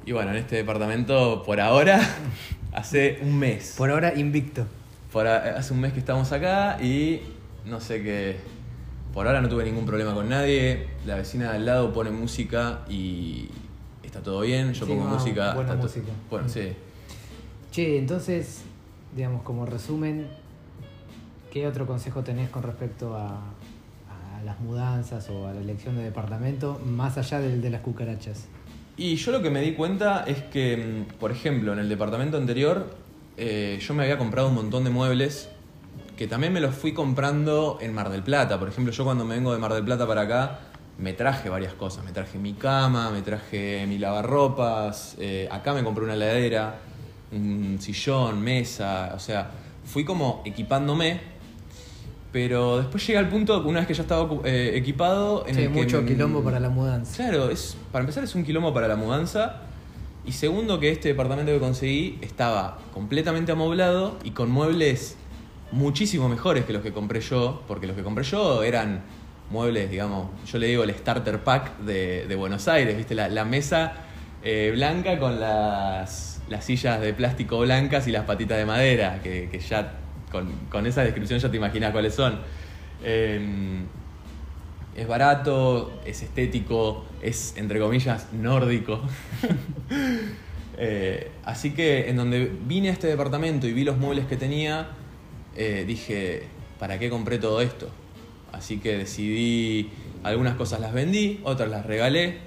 y 0.05 0.11
bueno, 0.11 0.31
en 0.31 0.37
este 0.37 0.57
departamento 0.57 1.43
por 1.43 1.61
ahora, 1.61 1.99
hace 2.73 3.19
un 3.21 3.39
mes. 3.39 3.75
Por 3.77 3.89
ahora, 3.89 4.13
invicto. 4.15 4.65
Por 5.13 5.25
hace 5.27 5.73
un 5.73 5.79
mes 5.79 5.93
que 5.93 5.99
estamos 5.99 6.31
acá 6.33 6.77
y 6.81 7.21
no 7.65 7.79
sé 7.79 8.03
qué. 8.03 8.37
Por 9.13 9.25
ahora 9.27 9.41
no 9.41 9.49
tuve 9.49 9.63
ningún 9.65 9.85
problema 9.85 10.13
con 10.13 10.29
nadie. 10.29 10.87
La 11.05 11.15
vecina 11.15 11.49
de 11.51 11.57
al 11.57 11.65
lado 11.65 11.91
pone 11.93 12.11
música 12.11 12.81
y 12.89 13.47
está 14.03 14.21
todo 14.21 14.41
bien. 14.41 14.73
Yo 14.73 14.85
Sí, 14.85 14.91
pongo 14.91 15.05
no, 15.05 15.11
música. 15.15 15.53
buena 15.55 15.71
está 15.73 15.81
música. 15.83 16.11
Bueno, 16.29 16.45
Mm. 16.45 16.49
sí. 16.49 16.69
Che, 17.71 17.97
entonces, 17.97 18.61
digamos, 19.15 19.41
como 19.43 19.65
resumen, 19.65 20.27
¿qué 21.51 21.67
otro 21.67 21.85
consejo 21.87 22.23
tenés 22.23 22.49
con 22.49 22.63
respecto 22.63 23.15
a, 23.15 23.27
a 23.29 24.43
las 24.45 24.59
mudanzas 24.59 25.29
o 25.29 25.47
a 25.47 25.53
la 25.53 25.59
elección 25.61 25.95
de 25.95 26.03
departamento, 26.03 26.79
más 26.85 27.17
allá 27.17 27.39
del 27.39 27.61
de 27.61 27.69
las 27.71 27.81
cucarachas? 27.81 28.45
Y 28.97 29.15
yo 29.15 29.31
lo 29.31 29.41
que 29.41 29.49
me 29.49 29.61
di 29.61 29.73
cuenta 29.73 30.23
es 30.27 30.41
que, 30.43 30.77
mm, 31.09 31.13
por 31.19 31.31
ejemplo, 31.31 31.73
en 31.73 31.79
el 31.79 31.89
departamento 31.89 32.37
anterior, 32.37 32.87
eh, 33.37 33.79
yo 33.81 33.93
me 33.93 34.03
había 34.03 34.17
comprado 34.17 34.49
un 34.49 34.55
montón 34.55 34.83
de 34.83 34.89
muebles 34.89 35.49
que 36.19 36.27
también 36.27 36.51
me 36.51 36.59
los 36.59 36.75
fui 36.75 36.91
comprando 36.91 37.77
en 37.79 37.93
Mar 37.93 38.09
del 38.09 38.21
Plata. 38.23 38.59
Por 38.59 38.67
ejemplo, 38.67 38.91
yo 38.91 39.05
cuando 39.05 39.23
me 39.23 39.35
vengo 39.35 39.53
de 39.53 39.57
Mar 39.57 39.73
del 39.73 39.85
Plata 39.85 40.05
para 40.05 40.23
acá, 40.23 40.59
me 40.97 41.13
traje 41.13 41.47
varias 41.47 41.73
cosas. 41.75 42.03
Me 42.03 42.11
traje 42.11 42.37
mi 42.37 42.51
cama, 42.55 43.09
me 43.09 43.21
traje 43.21 43.85
mi 43.87 43.97
lavarropas, 43.97 45.15
eh, 45.17 45.47
acá 45.49 45.73
me 45.73 45.81
compré 45.81 46.03
una 46.03 46.15
heladera, 46.15 46.75
un 47.31 47.77
sillón, 47.79 48.41
mesa, 48.41 49.13
o 49.15 49.19
sea, 49.19 49.49
fui 49.85 50.03
como 50.03 50.41
equipándome. 50.43 51.21
Pero 52.33 52.79
después 52.79 53.07
llega 53.07 53.21
el 53.21 53.29
punto, 53.29 53.63
una 53.65 53.79
vez 53.79 53.87
que 53.87 53.93
ya 53.93 54.01
estaba 54.01 54.29
eh, 54.43 54.73
equipado, 54.75 55.45
en 55.47 55.55
Sí, 55.55 55.61
el 55.63 55.71
que 55.71 55.79
mucho 55.83 56.01
me- 56.01 56.07
quilombo 56.09 56.43
para 56.43 56.59
la 56.59 56.67
mudanza. 56.67 57.15
Claro, 57.15 57.49
es, 57.49 57.77
para 57.93 58.01
empezar 58.03 58.25
es 58.25 58.35
un 58.35 58.43
quilombo 58.43 58.73
para 58.73 58.89
la 58.89 58.97
mudanza. 58.97 59.61
Y 60.25 60.33
segundo 60.33 60.81
que 60.81 60.91
este 60.91 61.07
departamento 61.07 61.53
que 61.53 61.59
conseguí 61.59 62.17
estaba 62.19 62.77
completamente 62.93 63.53
amoblado 63.53 64.17
y 64.25 64.31
con 64.31 64.51
muebles 64.51 65.15
muchísimo 65.71 66.29
mejores 66.29 66.65
que 66.65 66.73
los 66.73 66.81
que 66.81 66.91
compré 66.91 67.21
yo, 67.21 67.63
porque 67.67 67.87
los 67.87 67.95
que 67.95 68.03
compré 68.03 68.23
yo 68.23 68.63
eran 68.63 69.03
muebles, 69.49 69.89
digamos, 69.89 70.27
yo 70.45 70.59
le 70.59 70.67
digo 70.67 70.83
el 70.83 70.93
starter 70.93 71.43
pack 71.43 71.79
de, 71.79 72.25
de 72.27 72.35
Buenos 72.35 72.67
Aires, 72.67 72.95
¿viste? 72.95 73.15
La, 73.15 73.45
mesa 73.45 73.93
eh, 74.43 74.71
blanca 74.73 75.17
con 75.19 75.39
las, 75.39 76.41
las 76.49 76.65
sillas 76.65 77.01
de 77.01 77.13
plástico 77.13 77.59
blancas 77.59 78.07
y 78.07 78.11
las 78.11 78.25
patitas 78.25 78.57
de 78.57 78.65
madera, 78.65 79.21
que, 79.23 79.59
ya 79.67 79.93
con, 80.31 80.51
con 80.69 80.85
esa 80.85 81.03
descripción 81.03 81.39
ya 81.39 81.49
te 81.49 81.57
imaginas 81.57 81.91
cuáles 81.91 82.13
son. 82.13 82.39
Em, 83.03 83.85
es 84.95 85.07
barato, 85.07 85.99
es 86.05 86.21
estético, 86.21 87.05
es 87.21 87.55
entre 87.57 87.79
comillas 87.79 88.31
nórdico. 88.33 89.01
Eh, 90.81 91.31
así 91.43 91.71
que 91.71 92.09
en 92.09 92.15
donde 92.15 92.49
vine 92.65 92.87
a 92.87 92.93
este 92.93 93.07
departamento 93.07 93.67
y 93.67 93.73
vi 93.73 93.83
los 93.83 93.97
muebles 93.97 94.27
que 94.27 94.37
tenía, 94.37 94.87
eh, 95.55 95.83
dije, 95.87 96.43
¿para 96.79 96.99
qué 96.99 97.09
compré 97.09 97.37
todo 97.37 97.61
esto? 97.61 97.89
Así 98.51 98.79
que 98.79 98.97
decidí, 98.97 99.89
algunas 100.23 100.55
cosas 100.55 100.79
las 100.79 100.93
vendí, 100.93 101.39
otras 101.43 101.69
las 101.69 101.85
regalé 101.85 102.37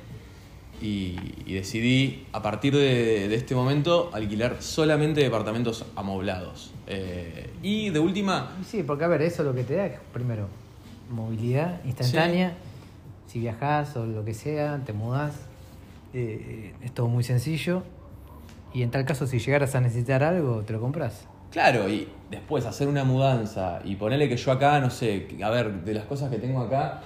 y, 0.80 1.16
y 1.46 1.54
decidí 1.54 2.26
a 2.32 2.42
partir 2.42 2.74
de, 2.74 3.28
de 3.28 3.34
este 3.34 3.54
momento 3.54 4.10
alquilar 4.12 4.62
solamente 4.62 5.20
departamentos 5.20 5.84
amoblados. 5.94 6.72
Eh, 6.86 7.50
y 7.62 7.90
de 7.90 7.98
última, 8.00 8.56
Sí, 8.66 8.82
porque 8.82 9.04
a 9.04 9.08
ver, 9.08 9.22
eso 9.22 9.42
lo 9.44 9.54
que 9.54 9.64
te 9.64 9.76
da 9.76 9.86
es, 9.86 10.00
primero, 10.12 10.48
movilidad 11.10 11.80
instantánea. 11.84 12.54
Si 13.26 13.38
viajás 13.38 13.96
o 13.96 14.04
lo 14.04 14.24
que 14.24 14.34
sea, 14.34 14.82
te 14.84 14.92
mudás, 14.92 15.34
eh, 16.12 16.74
es 16.82 16.92
todo 16.92 17.08
muy 17.08 17.24
sencillo. 17.24 17.82
Y 18.74 18.82
en 18.82 18.90
tal 18.90 19.04
caso, 19.04 19.26
si 19.26 19.38
llegaras 19.38 19.74
a 19.74 19.80
necesitar 19.80 20.22
algo, 20.22 20.62
te 20.62 20.72
lo 20.72 20.80
compras. 20.80 21.26
Claro, 21.50 21.88
y 21.88 22.08
después 22.32 22.64
hacer 22.64 22.88
una 22.88 23.04
mudanza 23.04 23.80
y 23.84 23.94
ponerle 23.94 24.28
que 24.28 24.36
yo 24.36 24.50
acá, 24.50 24.80
no 24.80 24.90
sé, 24.90 25.28
a 25.42 25.50
ver, 25.50 25.84
de 25.84 25.94
las 25.94 26.06
cosas 26.06 26.30
que 26.30 26.38
tengo 26.38 26.60
acá, 26.62 27.02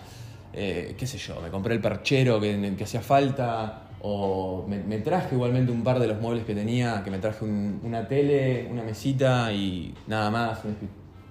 eh, 0.55 0.95
qué 0.97 1.07
sé 1.07 1.19
yo, 1.19 1.41
me 1.43 1.51
compré 1.51 1.75
el 1.75 1.81
perchero 1.81 2.41
que, 2.41 2.77
hacía 2.83 3.01
falta, 3.01 3.83
o 4.01 4.65
me, 4.69 4.99
traje 4.99 5.35
igualmente 5.35 5.73
un 5.73 5.83
par 5.83 5.99
de 5.99 6.07
los 6.07 6.21
muebles 6.21 6.45
que 6.45 6.55
tenía, 6.55 7.03
que 7.03 7.11
me 7.11 7.19
traje 7.19 7.45
un- 7.45 7.81
una 7.83 8.07
tele, 8.07 8.69
una 8.71 8.85
mesita 8.85 9.53
y 9.53 9.93
nada 10.07 10.31
más, 10.31 10.61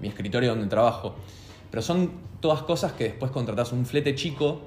mi 0.02 0.10
escritorio 0.10 0.50
donde 0.50 0.68
trabajo. 0.68 1.16
Pero 1.72 1.82
son 1.82 2.12
todas 2.42 2.64
cosas 2.64 2.92
que 2.92 3.06
después 3.06 3.32
contratás 3.32 3.72
un 3.72 3.86
flete 3.86 4.14
chico 4.14 4.62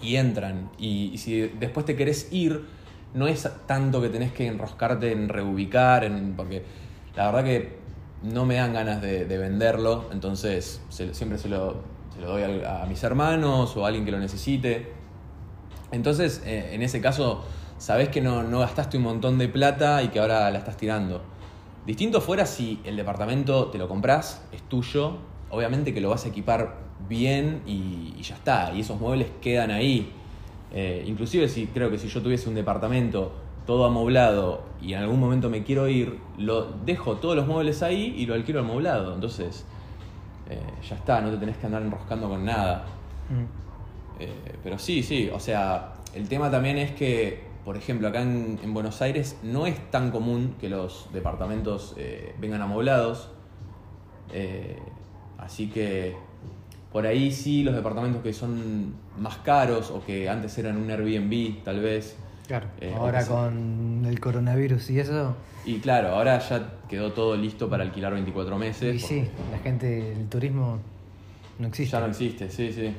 y 0.00 0.16
entran. 0.16 0.70
Y, 0.78 1.10
y 1.12 1.18
si 1.18 1.40
después 1.60 1.84
te 1.84 1.96
querés 1.96 2.32
ir, 2.32 2.64
no 3.14 3.26
es 3.26 3.48
tanto 3.66 4.00
que 4.00 4.08
tenés 4.08 4.32
que 4.32 4.46
enroscarte 4.46 5.12
en 5.12 5.28
reubicar, 5.28 6.04
en, 6.04 6.34
porque 6.34 6.62
la 7.14 7.26
verdad 7.26 7.44
que 7.44 7.85
no 8.32 8.44
me 8.44 8.56
dan 8.56 8.72
ganas 8.72 9.00
de, 9.00 9.24
de 9.24 9.38
venderlo, 9.38 10.06
entonces 10.12 10.80
siempre 10.88 11.38
se 11.38 11.48
lo, 11.48 11.76
doy 12.20 12.42
a, 12.64 12.84
mis 12.88 13.02
hermanos 13.02 13.76
o 13.76 13.84
a 13.84 13.88
alguien 13.88 14.04
que 14.04 14.10
lo 14.10 14.18
necesite. 14.18 14.92
Entonces, 15.92 16.42
eh, 16.44 16.70
en 16.72 16.82
ese 16.82 17.00
caso, 17.00 17.44
sabés 17.78 18.08
que 18.08 18.20
no, 18.20 18.42
no 18.42 18.60
gastaste 18.60 18.96
un 18.96 19.04
montón 19.04 19.38
de 19.38 19.48
plata 19.48 20.02
y 20.02 20.08
que 20.08 20.18
ahora 20.18 20.50
la 20.50 20.58
estás 20.58 20.76
tirando. 20.76 21.22
Distinto 21.86 22.20
fuera 22.20 22.46
si 22.46 22.80
el 22.84 22.96
departamento 22.96 23.66
te 23.66 23.78
lo 23.78 23.88
compras, 23.88 24.42
es 24.52 24.62
tuyo, 24.62 25.18
obviamente 25.50 25.94
que 25.94 26.00
lo 26.00 26.10
vas 26.10 26.24
a 26.24 26.28
equipar 26.28 26.78
bien 27.08 27.62
y, 27.66 28.14
y 28.18 28.22
ya 28.22 28.34
está, 28.34 28.72
y 28.74 28.80
esos 28.80 29.00
muebles 29.00 29.28
quedan 29.40 29.70
ahí. 29.70 30.12
Eh, 30.72 31.04
inclusive 31.06 31.48
si 31.48 31.66
creo 31.68 31.90
que 31.90 31.98
si 31.98 32.08
yo 32.08 32.20
tuviese 32.20 32.48
un 32.48 32.54
departamento 32.54 33.32
todo 33.66 33.84
amoblado 33.84 34.62
y 34.80 34.94
en 34.94 35.00
algún 35.00 35.20
momento 35.20 35.50
me 35.50 35.64
quiero 35.64 35.88
ir, 35.88 36.18
lo 36.38 36.70
dejo 36.84 37.16
todos 37.16 37.36
los 37.36 37.46
muebles 37.46 37.82
ahí 37.82 38.14
y 38.16 38.26
lo 38.26 38.34
alquilo 38.34 38.60
amoblado. 38.60 39.14
Entonces, 39.14 39.64
eh, 40.48 40.60
ya 40.88 40.96
está, 40.96 41.20
no 41.20 41.30
te 41.30 41.38
tenés 41.38 41.56
que 41.56 41.66
andar 41.66 41.82
enroscando 41.82 42.28
con 42.28 42.44
nada. 42.44 42.84
Eh, 44.18 44.32
pero 44.62 44.78
sí, 44.78 45.02
sí, 45.02 45.28
o 45.32 45.40
sea, 45.40 45.94
el 46.14 46.28
tema 46.28 46.50
también 46.50 46.78
es 46.78 46.92
que, 46.92 47.44
por 47.64 47.76
ejemplo, 47.76 48.08
acá 48.08 48.22
en, 48.22 48.58
en 48.62 48.72
Buenos 48.72 49.02
Aires 49.02 49.38
no 49.42 49.66
es 49.66 49.90
tan 49.90 50.10
común 50.10 50.54
que 50.60 50.68
los 50.68 51.08
departamentos 51.12 51.94
eh, 51.96 52.34
vengan 52.38 52.62
amoblados. 52.62 53.30
Así 55.38 55.68
que 55.68 56.16
por 56.92 57.06
ahí 57.06 57.30
sí, 57.30 57.62
los 57.62 57.74
departamentos 57.74 58.22
que 58.22 58.32
son 58.32 58.94
más 59.18 59.36
caros 59.38 59.90
o 59.90 60.02
que 60.02 60.28
antes 60.30 60.56
eran 60.56 60.78
un 60.78 60.90
Airbnb, 60.90 61.62
tal 61.62 61.80
vez. 61.80 62.16
Claro. 62.46 62.66
Eh, 62.80 62.94
Ahora 62.96 63.22
sí. 63.22 63.28
con 63.30 64.04
el 64.06 64.20
coronavirus 64.20 64.90
y 64.90 65.00
eso, 65.00 65.34
Y 65.64 65.78
claro, 65.80 66.10
ahora 66.10 66.38
ya 66.38 66.74
quedó 66.88 67.12
todo 67.12 67.36
listo 67.36 67.68
para 67.68 67.82
alquilar 67.82 68.12
24 68.12 68.56
meses. 68.58 68.94
y 68.94 68.98
sí, 69.00 69.28
la 69.50 69.58
gente, 69.58 70.12
el 70.12 70.28
turismo 70.28 70.78
no 71.58 71.66
existe. 71.66 71.92
Ya 71.92 72.00
no 72.00 72.06
existe, 72.06 72.48
sí, 72.50 72.72
sí. 72.72 72.94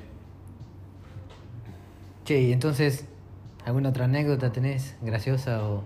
Che, 2.26 2.42
y 2.42 2.52
entonces, 2.52 3.06
¿alguna 3.66 3.90
otra 3.90 4.06
anécdota 4.06 4.52
tenés 4.52 4.96
graciosa 5.02 5.64
o...? 5.64 5.84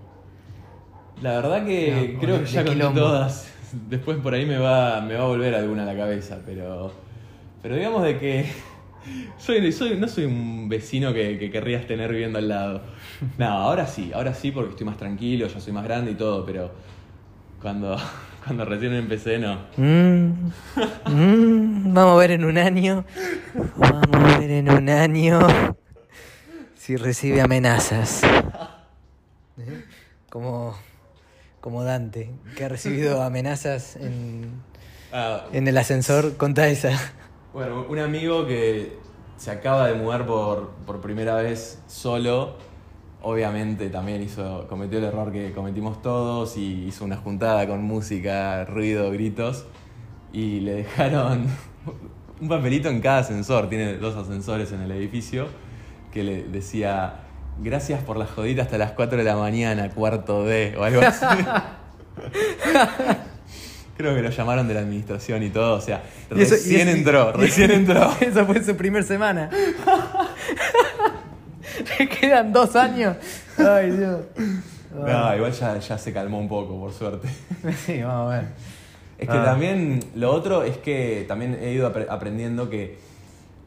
La 1.20 1.32
verdad 1.34 1.64
que 1.64 2.14
No, 2.14 2.20
creo 2.20 2.40
que 2.40 2.46
ya 2.46 2.64
conté 2.64 2.80
todas. 2.98 3.48
Después 3.88 4.18
por 4.18 4.34
ahí 4.34 4.44
me 4.44 4.58
va, 4.58 5.00
me 5.02 5.14
va 5.14 5.22
a 5.22 5.26
volver 5.28 5.54
alguna 5.54 5.84
a 5.84 5.86
la 5.86 5.96
cabeza, 5.96 6.40
pero. 6.44 6.92
Pero 7.62 7.76
digamos 7.76 8.02
de 8.02 8.18
que. 8.18 8.46
Soy, 9.38 9.72
soy, 9.72 9.96
no 9.96 10.08
soy 10.08 10.24
un 10.24 10.68
vecino 10.68 11.12
que, 11.12 11.38
que 11.38 11.50
querrías 11.50 11.86
tener 11.86 12.10
viviendo 12.12 12.38
al 12.38 12.48
lado. 12.48 12.82
No, 13.38 13.46
ahora 13.46 13.86
sí, 13.86 14.12
ahora 14.14 14.34
sí 14.34 14.52
porque 14.52 14.70
estoy 14.70 14.86
más 14.86 14.96
tranquilo, 14.96 15.46
ya 15.46 15.60
soy 15.60 15.72
más 15.72 15.84
grande 15.84 16.12
y 16.12 16.14
todo, 16.14 16.46
pero 16.46 16.70
cuando, 17.60 17.96
cuando 18.44 18.64
recién 18.64 18.92
empecé 18.94 19.38
no. 19.38 19.58
Mm, 19.76 20.50
mm, 21.06 21.94
vamos 21.94 22.14
a 22.14 22.16
ver 22.16 22.32
en 22.32 22.44
un 22.44 22.58
año. 22.58 23.04
Vamos 23.76 24.06
a 24.12 24.38
ver 24.38 24.50
en 24.50 24.70
un 24.70 24.88
año 24.88 25.40
si 26.76 26.96
recibe 26.96 27.40
amenazas. 27.40 28.22
¿Eh? 29.58 29.84
Como, 30.30 30.76
como 31.60 31.84
Dante, 31.84 32.30
que 32.56 32.64
ha 32.64 32.68
recibido 32.68 33.22
amenazas 33.22 33.96
en, 33.96 34.62
Ah, 35.12 35.44
en 35.52 35.68
el 35.68 35.76
ascensor. 35.76 36.36
Contá 36.36 36.68
esa. 36.68 36.98
Bueno, 37.52 37.84
un 37.86 37.98
amigo 37.98 38.46
que 38.46 38.96
se 39.36 39.50
acaba 39.50 39.86
de 39.86 39.94
mudar 39.94 40.24
por, 40.24 40.70
por 40.86 41.02
primera 41.02 41.34
vez 41.34 41.82
solo, 41.86 42.56
obviamente 43.20 43.90
también 43.90 44.22
hizo, 44.22 44.66
cometió 44.68 44.96
el 44.96 45.04
error 45.04 45.30
que 45.30 45.52
cometimos 45.52 46.00
todos 46.00 46.56
y 46.56 46.86
hizo 46.86 47.04
una 47.04 47.18
juntada 47.18 47.66
con 47.66 47.82
música, 47.82 48.64
ruido, 48.64 49.10
gritos 49.10 49.66
y 50.32 50.60
le 50.60 50.76
dejaron 50.76 51.46
un 52.40 52.48
papelito 52.48 52.88
en 52.88 53.02
cada 53.02 53.18
ascensor, 53.18 53.68
tiene 53.68 53.98
dos 53.98 54.16
ascensores 54.16 54.72
en 54.72 54.80
el 54.80 54.90
edificio, 54.92 55.48
que 56.10 56.24
le 56.24 56.44
decía, 56.44 57.20
gracias 57.60 58.02
por 58.02 58.16
la 58.16 58.24
jodita 58.24 58.62
hasta 58.62 58.78
las 58.78 58.92
4 58.92 59.18
de 59.18 59.24
la 59.24 59.36
mañana, 59.36 59.90
cuarto 59.90 60.44
D, 60.44 60.74
o 60.78 60.84
algo 60.84 61.02
así. 61.02 61.26
Creo 63.96 64.14
que 64.14 64.22
lo 64.22 64.30
llamaron 64.30 64.66
de 64.68 64.74
la 64.74 64.80
administración 64.80 65.42
y 65.42 65.50
todo, 65.50 65.76
o 65.76 65.80
sea, 65.80 66.02
Y 66.34 66.42
eso- 66.42 66.54
y 66.54 66.58
recién 66.58 66.88
entró, 66.88 67.32
recién 67.36 67.70
entró. 67.70 68.10
Esa 68.20 68.44
fue 68.44 68.62
su 68.64 68.74
primer 68.76 69.04
semana. 69.04 69.50
Le 71.98 72.08
quedan 72.20 72.52
dos 72.52 72.74
años. 72.76 73.16
Ay, 73.58 73.90
Dios. 73.90 74.20
No, 74.94 75.36
igual 75.36 75.52
ya, 75.52 75.78
ya 75.78 75.98
se 75.98 76.12
calmó 76.12 76.38
un 76.38 76.48
poco, 76.48 76.78
por 76.78 76.92
suerte. 76.92 77.28
Sí, 77.86 78.02
vamos 78.02 78.32
a 78.32 78.36
ver. 78.36 78.44
Es 79.18 79.28
que 79.28 79.36
Ah. 79.36 79.44
también, 79.44 80.00
lo 80.14 80.32
otro 80.32 80.64
es 80.64 80.76
que 80.78 81.24
también 81.28 81.56
he 81.62 81.72
ido 81.72 81.90
apre- 81.92 82.06
aprendiendo 82.10 82.68
que 82.68 82.98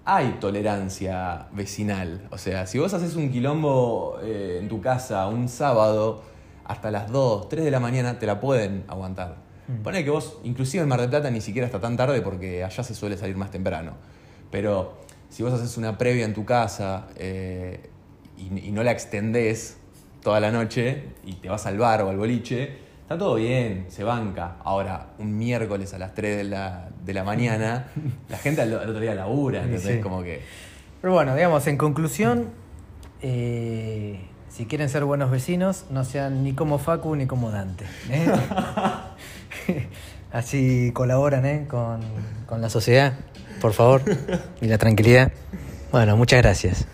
hay 0.03 0.35
tolerancia 0.39 1.47
vecinal. 1.53 2.27
O 2.29 2.37
sea, 2.37 2.67
si 2.67 2.77
vos 2.77 2.93
haces 2.93 3.15
un 3.15 3.31
quilombo 3.31 4.19
eh, 4.21 4.59
en 4.61 4.67
tu 4.67 4.81
casa 4.81 5.25
un 5.27 5.47
sábado, 5.49 6.21
hasta 6.65 6.91
las 6.91 7.09
2, 7.11 7.47
3 7.49 7.63
de 7.63 7.71
la 7.71 7.79
mañana 7.79 8.19
te 8.19 8.25
la 8.25 8.39
pueden 8.39 8.83
aguantar. 8.87 9.35
Mm. 9.67 9.83
Pone 9.83 10.03
que 10.03 10.09
vos, 10.09 10.39
inclusive 10.43 10.83
en 10.83 10.89
Mar 10.89 11.01
del 11.01 11.09
Plata, 11.09 11.29
ni 11.31 11.41
siquiera 11.41 11.65
hasta 11.65 11.79
tan 11.79 11.97
tarde 11.97 12.21
porque 12.21 12.63
allá 12.63 12.83
se 12.83 12.95
suele 12.95 13.17
salir 13.17 13.35
más 13.35 13.51
temprano. 13.51 13.93
Pero 14.51 14.97
si 15.29 15.43
vos 15.43 15.53
haces 15.53 15.77
una 15.77 15.97
previa 15.97 16.25
en 16.25 16.33
tu 16.33 16.45
casa 16.45 17.07
eh, 17.15 17.89
y, 18.37 18.67
y 18.67 18.71
no 18.71 18.83
la 18.83 18.91
extendés 18.91 19.77
toda 20.21 20.39
la 20.39 20.51
noche 20.51 21.03
y 21.25 21.33
te 21.33 21.49
vas 21.49 21.65
al 21.65 21.77
bar 21.77 22.01
o 22.01 22.09
al 22.09 22.17
boliche, 22.17 22.77
está 23.05 23.19
todo 23.19 23.35
bien, 23.35 23.85
se 23.89 24.03
banca. 24.03 24.55
Ahora, 24.63 25.09
un 25.19 25.37
miércoles 25.37 25.93
a 25.93 25.99
las 25.99 26.15
3 26.15 26.37
de 26.37 26.43
la, 26.43 26.89
de 27.05 27.13
la 27.13 27.23
mañana, 27.23 27.87
la 28.29 28.37
gente 28.37 28.61
al, 28.61 28.73
al 28.73 28.89
otro 28.89 28.99
día 28.99 29.13
labura, 29.13 29.63
entonces 29.63 29.97
sí. 29.97 30.01
como 30.01 30.23
que... 30.23 30.41
Pero 31.01 31.13
bueno, 31.13 31.35
digamos, 31.35 31.67
en 31.67 31.77
conclusión, 31.77 32.49
eh, 33.21 34.19
si 34.49 34.65
quieren 34.65 34.89
ser 34.89 35.05
buenos 35.05 35.29
vecinos, 35.29 35.85
no 35.91 36.03
sean 36.03 36.43
ni 36.43 36.53
como 36.53 36.79
Facu 36.79 37.15
ni 37.15 37.27
como 37.27 37.51
Dante. 37.51 37.85
¿eh? 38.09 38.25
Así 40.31 40.91
colaboran 40.93 41.45
¿eh? 41.45 41.65
con, 41.67 42.01
con 42.45 42.61
la 42.61 42.69
sociedad, 42.69 43.13
por 43.61 43.73
favor, 43.73 44.01
y 44.61 44.67
la 44.67 44.77
tranquilidad. 44.77 45.31
Bueno, 45.91 46.17
muchas 46.17 46.41
gracias. 46.41 46.85